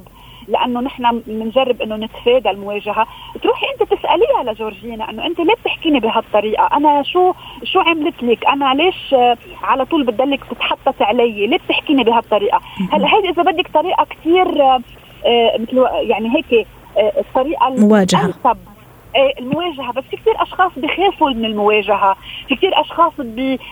لأنه 0.50 0.80
نحن 0.80 1.22
بنجرب 1.26 1.82
إنه 1.82 1.96
نتفادى 1.96 2.50
المواجهة. 2.50 3.06
تروحي 3.42 3.66
أنت 3.72 3.92
تسأليها 3.92 4.52
لجورجينا 4.52 5.10
إنه 5.10 5.26
أنت 5.26 5.40
ليه 5.40 5.54
بتحكيني 5.54 6.00
بهالطريقة؟ 6.00 6.76
أنا 6.76 7.02
شو 7.02 7.32
شو 7.64 7.80
عملت 7.80 8.22
لك؟ 8.22 8.46
أنا 8.46 8.74
ليش 8.74 9.14
على 9.62 9.84
طول 9.84 10.04
بتضلك 10.04 10.44
تتحطط 10.44 11.02
علي؟ 11.02 11.46
ليه 11.46 11.58
بتحكيني 11.58 12.04
بهالطريقة؟ 12.04 12.60
هلا 12.92 13.14
هيدي 13.14 13.28
إذا 13.28 13.42
بدك 13.42 13.68
طريقة 13.74 14.06
كثير 14.10 14.62
آه، 14.62 15.58
مثل 15.58 15.86
يعني 16.00 16.36
هيك 16.36 16.66
آه، 16.98 17.12
الطريقة 17.20 17.68
المواجهه 17.68 18.20
الانسب 18.20 18.58
إيه، 19.16 19.38
المواجهة. 19.38 19.92
بس 19.92 20.04
في 20.10 20.16
كثير 20.16 20.42
أشخاص 20.42 20.72
بخافوا 20.76 21.30
من 21.30 21.44
المواجهة. 21.44 22.16
في 22.48 22.56
كثير 22.56 22.80
أشخاص 22.80 23.12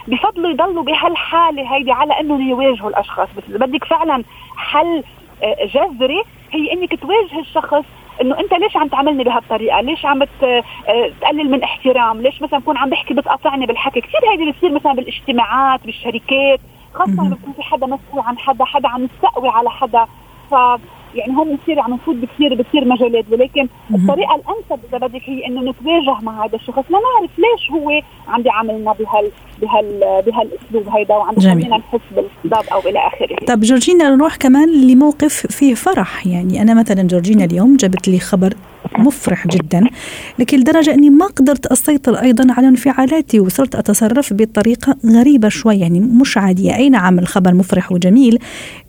بفضلوا 0.09 0.51
يضلوا 0.51 0.83
بهالحالة 0.83 1.75
هيدي 1.75 1.93
على 1.93 2.21
إنهم 2.21 2.49
يواجهوا 2.49 2.91
الأشخاص. 2.91 3.29
بس 3.37 3.43
إذا 3.49 3.67
بدك 3.67 3.85
فعلا 3.85 4.25
حل 4.57 4.97
آه، 4.97 5.03
جذري 5.43 6.23
هي 6.51 6.73
انك 6.73 7.01
تواجه 7.01 7.41
الشخص 7.41 7.85
إنه 8.21 8.39
أنت 8.41 8.55
ليش 8.55 8.77
عم 8.77 8.89
تعاملني 8.89 9.25
بهالطريقة؟ 9.25 9.81
ليش 9.81 10.05
عم 10.05 10.23
آه، 10.23 10.63
تقلل 11.21 11.51
من 11.51 11.63
احترام؟ 11.63 12.21
ليش 12.21 12.43
مثلا 12.43 12.59
بكون 12.59 12.77
عم 12.77 12.91
بحكي 12.91 13.15
بتقاطعني 13.15 13.67
بالحكي؟ 13.67 14.01
كثير 14.01 14.21
هيدي 14.33 14.51
بتصير 14.51 14.73
مثلا 14.73 14.93
بالاجتماعات 14.93 15.85
بالشركات 15.85 16.61
خاصة 16.95 17.13
لما 17.13 17.37
بيكون 17.37 17.53
في 17.53 17.63
حدا 17.63 17.87
مسؤول 17.87 18.23
عن 18.25 18.39
حدا، 18.39 18.65
حدا 18.65 18.89
عم 18.89 19.05
يستقوي 19.05 19.49
على 19.49 19.71
حدا 19.71 20.07
ف 20.51 20.55
يعني 21.15 21.37
هون 21.37 21.57
بنصير 21.57 21.81
عم 21.81 21.95
نفوت 21.95 22.17
بكثير 22.17 22.55
بكثير 22.55 22.85
مجالات 22.85 23.25
ولكن 23.33 23.69
الطريقة 23.95 24.35
الأنسب 24.35 24.85
إذا 24.89 25.07
بدك 25.07 25.23
هي 25.25 25.47
إنه 25.47 25.61
نتواجه 25.61 26.23
مع 26.23 26.45
هذا 26.45 26.57
الشخص. 26.57 26.85
لنعرف 26.89 27.31
ليش 27.39 27.71
هو 27.71 27.91
عم 28.29 28.43
بيعاملنا 28.43 28.93
بهال 28.93 29.31
بهال 29.63 30.01
بهالأسلوب 30.27 30.97
هيدا 30.97 31.15
وعم 31.15 31.35
بيخلينا 31.35 31.77
نحس 31.77 32.01
بالغضب 32.45 32.69
أو 32.73 32.79
إلى 32.79 32.99
آخره. 32.99 33.37
طب 33.47 33.61
جورجينا 33.61 34.11
نروح 34.17 34.37
كمان 34.37 34.87
لموقف 34.87 35.47
فيه 35.47 35.75
فرح. 35.75 36.27
يعني 36.27 36.63
أنا 36.63 36.75
مثلا 36.75 37.03
جورجينا 37.03 37.45
اليوم 37.45 37.77
جابت 37.77 38.09
لي 38.09 38.19
خبر 38.19 38.55
مفرح 38.99 39.47
جدا 39.47 39.85
لكن 40.39 40.59
لدرجة 40.59 40.95
أني 40.95 41.11
ما 41.11 41.27
قدرت 41.27 41.67
أسيطر 41.67 42.15
أيضا 42.15 42.53
على 42.53 42.69
انفعالاتي 42.69 43.41
وصرت 43.41 43.75
أتصرف 43.75 44.33
بطريقة 44.33 44.97
غريبة 45.07 45.49
شوي 45.49 45.79
يعني 45.79 46.01
مش 46.01 46.39
عادية. 46.39 46.77
أي 46.77 46.91
نعم 46.91 47.19
الخبر 47.19 47.55
مفرح 47.55 47.93
وجميل 47.93 48.39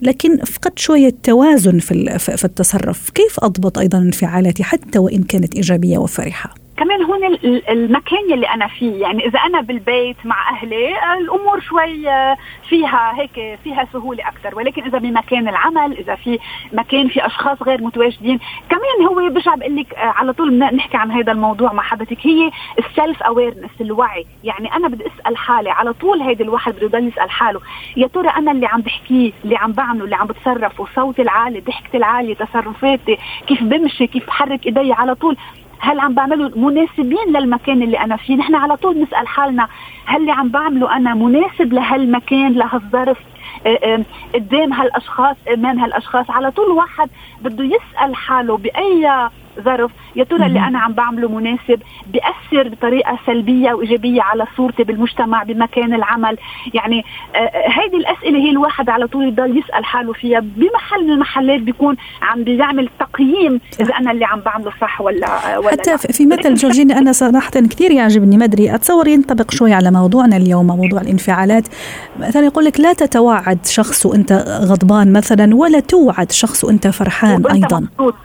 لكن 0.01 0.37
فقدت 0.37 0.79
شوية 0.79 1.13
توازن 1.23 1.79
في, 1.79 2.19
في 2.19 2.45
التصرف. 2.45 3.09
كيف 3.09 3.39
أضبط 3.39 3.77
أيضا 3.79 3.97
انفعالاتي 3.97 4.63
حتى 4.63 4.99
وإن 4.99 5.23
كانت 5.23 5.55
إيجابية 5.55 5.97
وفرحة؟ 5.97 6.55
كمان 6.79 7.03
هون 7.03 7.37
المكان 7.69 8.29
يلي 8.29 8.47
أنا 8.47 8.67
فيه. 8.67 9.01
يعني 9.01 9.25
إذا 9.27 9.39
أنا 9.39 9.61
بالبيت 9.61 10.17
مع 10.25 10.49
أهلي 10.49 11.13
الأمور 11.17 11.59
شوي 11.59 12.09
آه، 12.09 12.37
فيها 12.69 13.13
هيك 13.19 13.59
فيها 13.63 13.87
سهولة 13.93 14.27
أكثر 14.27 14.55
ولكن 14.55 14.83
إذا 14.83 14.97
بمكان 14.97 15.47
العمل 15.47 15.97
إذا 15.97 16.15
في 16.15 16.39
مكان 16.73 17.07
في 17.07 17.25
أشخاص 17.25 17.63
غير 17.63 17.81
متواجدين 17.81 18.39
كمان 18.69 19.07
هو 19.07 19.29
برجع 19.29 19.55
بقول 19.55 19.75
لك 19.75 19.93
آه، 19.93 19.99
على 19.99 20.33
طول 20.33 20.57
نحكي 20.57 20.97
عن 20.97 21.11
هذا 21.11 21.31
الموضوع 21.31 21.73
مع 21.73 21.83
حضرتك. 21.83 22.17
هي 22.27 22.51
ال 22.79 22.88
self 22.88 23.23
awareness 23.23 23.71
الوعي. 23.81 24.25
يعني 24.43 24.73
أنا 24.75 24.87
بدي 24.87 25.03
أسأل 25.07 25.37
حالي 25.37 25.69
على 25.69 25.93
طول 25.93 26.21
هيدا 26.21 26.43
الواحد 26.43 26.75
بده 26.75 26.85
يضل 26.85 27.07
يسأل 27.07 27.29
حاله. 27.31 27.59
يا 27.97 28.07
ترى 28.07 28.29
أنا 28.29 28.51
اللي 28.51 28.65
عم 28.65 28.81
بحكيه 28.81 29.31
اللي 29.43 29.55
عم 29.55 29.71
بعمله 29.71 30.03
اللي 30.05 30.15
عم 30.15 30.27
بتصرف 30.27 30.79
وصوتي 30.79 31.21
العالي 31.21 31.59
ضحكتي 31.59 31.97
العالية 31.97 32.33
تصرفاتي 32.33 33.17
كيف 33.47 33.63
بمشي 33.63 34.07
كيف 34.07 34.27
بحرك 34.27 34.65
إيدي 34.65 34.93
على 34.93 35.15
طول 35.15 35.37
هل 35.79 35.99
عم 35.99 36.13
بعمله 36.13 36.51
مناسبين 36.55 37.37
للمكان 37.37 37.81
اللي 37.83 37.99
أنا 37.99 38.17
فيه؟ 38.17 38.35
نحن 38.35 38.55
على 38.55 38.77
طول 38.77 39.01
نسأل 39.01 39.27
حالنا 39.27 39.67
هل 40.05 40.21
اللي 40.21 40.31
عم 40.31 40.49
بعمله 40.49 40.95
أنا 40.97 41.13
مناسب 41.13 41.73
لهالمكان 41.73 42.53
لهالظرف؟ 42.53 43.17
آه، 43.65 43.79
آه، 43.83 44.03
قدام 44.35 44.73
هالأشخاص 44.73 45.35
أمام 45.53 45.79
هالأشخاص؟ 45.79 46.29
على 46.29 46.51
طول 46.51 46.71
واحد 46.71 47.09
بده 47.41 47.63
يسأل 47.63 48.15
حاله 48.15 48.57
بأي 48.57 49.29
ظرف 49.59 49.91
يا 50.15 50.23
ترى 50.23 50.45
اللي 50.45 50.59
أنا 50.59 50.79
عم 50.79 50.93
بعمله 50.93 51.29
مناسب؟ 51.29 51.81
بياثر 52.07 52.69
بطريقة 52.69 53.19
سلبية 53.25 53.73
وايجابيه 53.73 54.21
على 54.21 54.45
صورتي 54.57 54.83
بالمجتمع 54.83 55.43
بمكان 55.43 55.93
العمل؟ 55.93 56.37
يعني 56.73 57.05
آه، 57.35 57.51
هيدي 57.65 57.97
الأسئلة 57.97 58.39
هي 58.39 58.49
الواحد 58.49 58.89
على 58.89 59.07
طول 59.07 59.27
يضل 59.27 59.57
يسأل 59.57 59.85
حاله 59.85 60.13
فيها. 60.13 60.39
بمحل 60.39 61.03
من 61.03 61.11
المحلات 61.13 61.61
بيكون 61.61 61.95
عم 62.21 62.43
بيعمل 62.43 62.89
تقييم 62.99 63.61
إذا 63.79 63.93
أنا 63.93 64.11
اللي 64.11 64.25
عم 64.25 64.39
بعمله 64.39 64.71
صح 64.81 65.01
ولا 65.01 65.57
ولا 65.57 65.71
حتى 65.71 65.91
لا. 65.91 65.97
في 65.97 66.25
مثل 66.25 66.53
جورجيني 66.53 66.97
أنا 66.99 67.11
صراحة 67.11 67.51
كثير 67.51 67.91
يعجبني 67.91 68.37
ما 68.37 68.45
أدري 68.45 68.75
أتصور 68.75 69.07
ينطبق 69.07 69.51
شوي 69.51 69.73
على 69.73 69.91
موضوعنا 69.91 70.37
اليوم 70.37 70.67
موضوع 70.67 71.01
الانفعالات. 71.01 71.67
مثلا 72.19 72.45
يقول 72.45 72.65
لك 72.65 72.79
لا 72.79 72.93
تتوعد 72.93 73.65
شخص 73.65 74.05
وأنت 74.05 74.31
غضبان 74.69 75.13
مثلا 75.13 75.55
ولا 75.55 75.79
توعد 75.79 76.31
شخص 76.31 76.63
وأنت 76.63 76.87
فرحان 76.87 77.45
أيضا. 77.47 77.79
مبسوط. 77.79 78.15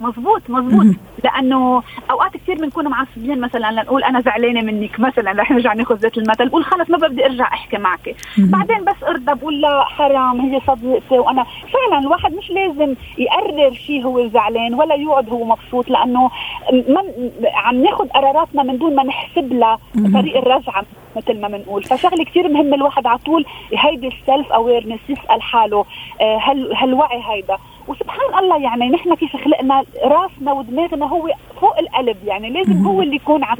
مزبوط 0.00 0.42
مزبوط 0.48 0.96
لأنه 1.24 1.82
أوقات 2.10 2.36
كثير 2.36 2.56
بنكون 2.56 2.88
معصبين 2.88 3.40
مثلا 3.40 3.72
لنقول 3.72 4.04
أنا 4.04 4.20
زعلانة 4.20 4.60
منك 4.60 5.00
مثلا 5.00 5.32
رح 5.32 5.50
نرجع 5.50 5.72
ناخذ 5.72 5.94
ذات 5.94 6.18
المثل. 6.18 6.48
بقول 6.48 6.64
خلص 6.64 6.90
ما 6.90 6.98
بدي 6.98 7.26
أرجع 7.26 7.44
أحكي 7.44 7.78
معك. 7.78 8.16
بعدين 8.38 8.84
بس 8.84 9.04
ارضى 9.08 9.34
بقول 9.34 9.60
لا 9.60 9.84
حرام 9.84 10.40
هي 10.40 10.60
صديقتي 10.66 11.18
وأنا 11.18 11.46
فعلا 11.72 12.02
الواحد 12.02 12.34
مش 12.34 12.50
لازم 12.50 12.94
يقرر 13.18 13.74
شيء 13.74 14.04
هو 14.04 14.28
زعلان 14.28 14.74
ولا 14.74 14.94
يقعد 14.94 15.30
هو 15.30 15.44
مبسوط 15.44 15.90
لأنه 15.90 16.30
من 16.72 17.32
عم 17.54 17.82
ناخذ 17.82 18.08
قراراتنا 18.08 18.62
من 18.62 18.78
دون 18.78 18.94
ما 18.94 19.02
نحسب 19.02 19.52
لها 19.52 19.78
طريق 20.14 20.36
الرجعة. 20.36 20.84
مثل 21.16 21.40
ما 21.40 21.48
بنقول. 21.48 21.84
فشغلة 21.84 22.24
كثير 22.24 22.48
مهم 22.48 22.74
الواحد 22.74 23.06
على 23.06 23.18
طول 23.18 23.44
هيدي 23.74 24.08
ال 24.08 24.17
self 24.17 24.52
awareness 24.52 25.00
يسأل 25.08 25.42
حاله 25.42 25.84
آه، 26.20 26.38
هل 26.42 26.72
هالوعي 26.72 27.22
هيدا؟ 27.24 27.56
وسبحان 27.88 28.38
الله 28.38 28.62
يعني 28.62 28.88
نحن 28.88 29.14
كيف 29.14 29.36
خلقنا 29.36 29.84
راسنا 30.04 30.52
ودماغنا 30.52 31.06
هو 31.06 31.30
فوق 31.60 31.78
القلب 31.78 32.16
يعني 32.26 32.50
لازم 32.50 32.86
هو 32.86 33.02
اللي 33.02 33.16
يكون 33.16 33.44
عم 33.44 33.56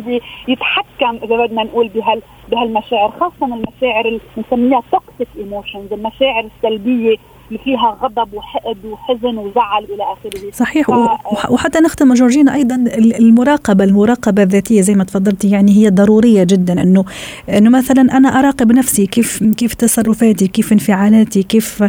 يتحكم 0.49 1.19
إذا 1.23 1.37
بدنا 1.37 1.63
نقول 1.65 1.89
بهال 1.89 2.23
بهالمشاعر 2.49 3.13
خاصة 3.21 3.55
المشاعر 3.55 4.05
اللي 4.05 4.21
بنسميها 4.37 4.83
toxic 4.93 5.29
emotions 5.37 5.93
المشاعر 5.93 6.45
السلبية. 6.57 7.17
اللي 7.49 7.59
فيها 7.65 7.99
غضب 8.03 8.35
وحقد 8.35 8.77
وحزن 8.85 9.39
وزعل 9.39 9.85
إلى 9.85 10.03
آخره. 10.03 10.51
صحيح. 10.53 10.87
ف... 10.87 11.51
وحتى 11.51 11.81
نختم 11.81 12.15
جورجينا 12.15 12.55
أيضا 12.55 12.75
المراقبة 13.19 13.85
المراقبة 13.85 14.43
الذاتية 14.43 14.81
زي 14.81 14.95
ما 14.95 15.05
تفضلتي 15.05 15.51
يعني 15.51 15.73
هي 15.73 15.91
ضرورية 15.91 16.45
جدا 16.45 16.83
انه 16.83 17.05
أنه 17.49 17.71
مثلا 17.71 18.17
أنا 18.17 18.29
أراقب 18.29 18.73
نفسي 18.73 19.07
كيف 19.07 19.45
كيف 19.57 19.75
تصرفاتي 19.75 20.49
كيف 20.49 20.73
انفعالاتي 20.73 21.43
كيف 21.43 21.85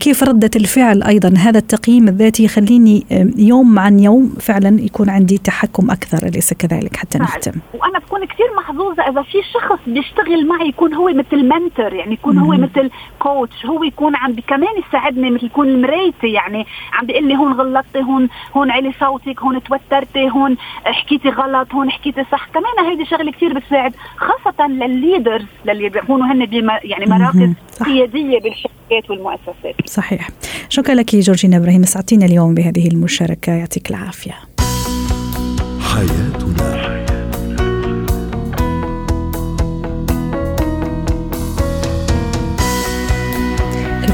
كيف 0.00 0.24
ردة 0.24 0.50
الفعل 0.56 1.02
أيضا. 1.02 1.34
هذا 1.38 1.58
التقييم 1.58 2.08
الذاتي 2.08 2.44
يخليني 2.44 3.06
يوم 3.36 3.78
عن 3.78 4.00
يوم 4.00 4.34
فعلا 4.40 4.80
يكون 4.80 5.10
عندي 5.10 5.38
تحكم 5.38 5.90
أكثر 5.90 6.28
أليس 6.28 6.54
كذلك؟ 6.54 6.96
حتى 6.96 7.18
نختم. 7.18 7.52
وأنا 7.74 7.98
بكون 7.98 8.24
كثير 8.24 8.46
محظوظة 8.56 9.02
إذا 9.02 9.22
في 9.22 9.38
شخص 9.54 9.78
بيشتغل 9.86 10.46
معي 10.46 10.68
يكون 10.68 10.94
هو 10.94 11.08
مثل 11.08 11.36
منتور 11.44 11.92
يعني 11.92 12.12
يكون 12.12 12.38
هو 12.38 12.52
مثل 12.52 12.90
كوتش 13.18 13.66
هو 13.66 13.84
يكون 13.84 14.16
عم 14.16 14.36
كمان 14.48 14.67
كمان 14.68 14.82
يساعدني 14.88 15.30
مثل 15.30 15.46
يكون 15.46 15.82
مرايتي 15.82 16.32
يعني. 16.32 16.66
عم 16.92 17.06
بيقول 17.06 17.28
لي 17.28 17.36
هون 17.36 17.52
غلطتي 17.52 17.98
هون 17.98 18.28
هون 18.56 18.70
علي 18.70 18.92
صوتك 19.00 19.40
هون 19.42 19.62
توترتي 19.62 20.30
هون 20.30 20.56
حكيتي 20.84 21.28
غلط 21.28 21.74
هون 21.74 21.90
حكيتي 21.90 22.24
صح. 22.32 22.48
كمان 22.54 22.86
هيدي 22.86 23.04
شغلة 23.04 23.32
كثير 23.32 23.58
بتساعد 23.58 23.94
خاصة 24.16 24.66
للليدرز 24.66 25.46
للي 25.64 25.88
بيكونوا 25.88 26.26
هن 26.26 26.48
يعني 26.84 27.06
مراكز 27.06 27.52
قياديه 27.84 28.40
بالشركات 28.40 29.10
والمؤسسات. 29.10 29.74
صحيح. 29.86 30.28
شكرا 30.68 30.94
لك 30.94 31.16
جورجينا 31.16 31.56
إبراهيم 31.56 31.82
اسعدتينا 31.82 32.26
اليوم 32.26 32.54
بهذه 32.54 32.88
المشاركة. 32.88 33.52
يعطيك 33.52 33.90
العافية. 33.90 34.34
حياتنا. 35.80 36.77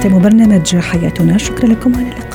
ختام 0.04 0.18
برنامج 0.18 0.76
حياتنا. 0.76 1.38
شكرا 1.38 1.66
لكم 1.66 1.96
على 1.96 2.08
اللقاء 2.08 2.33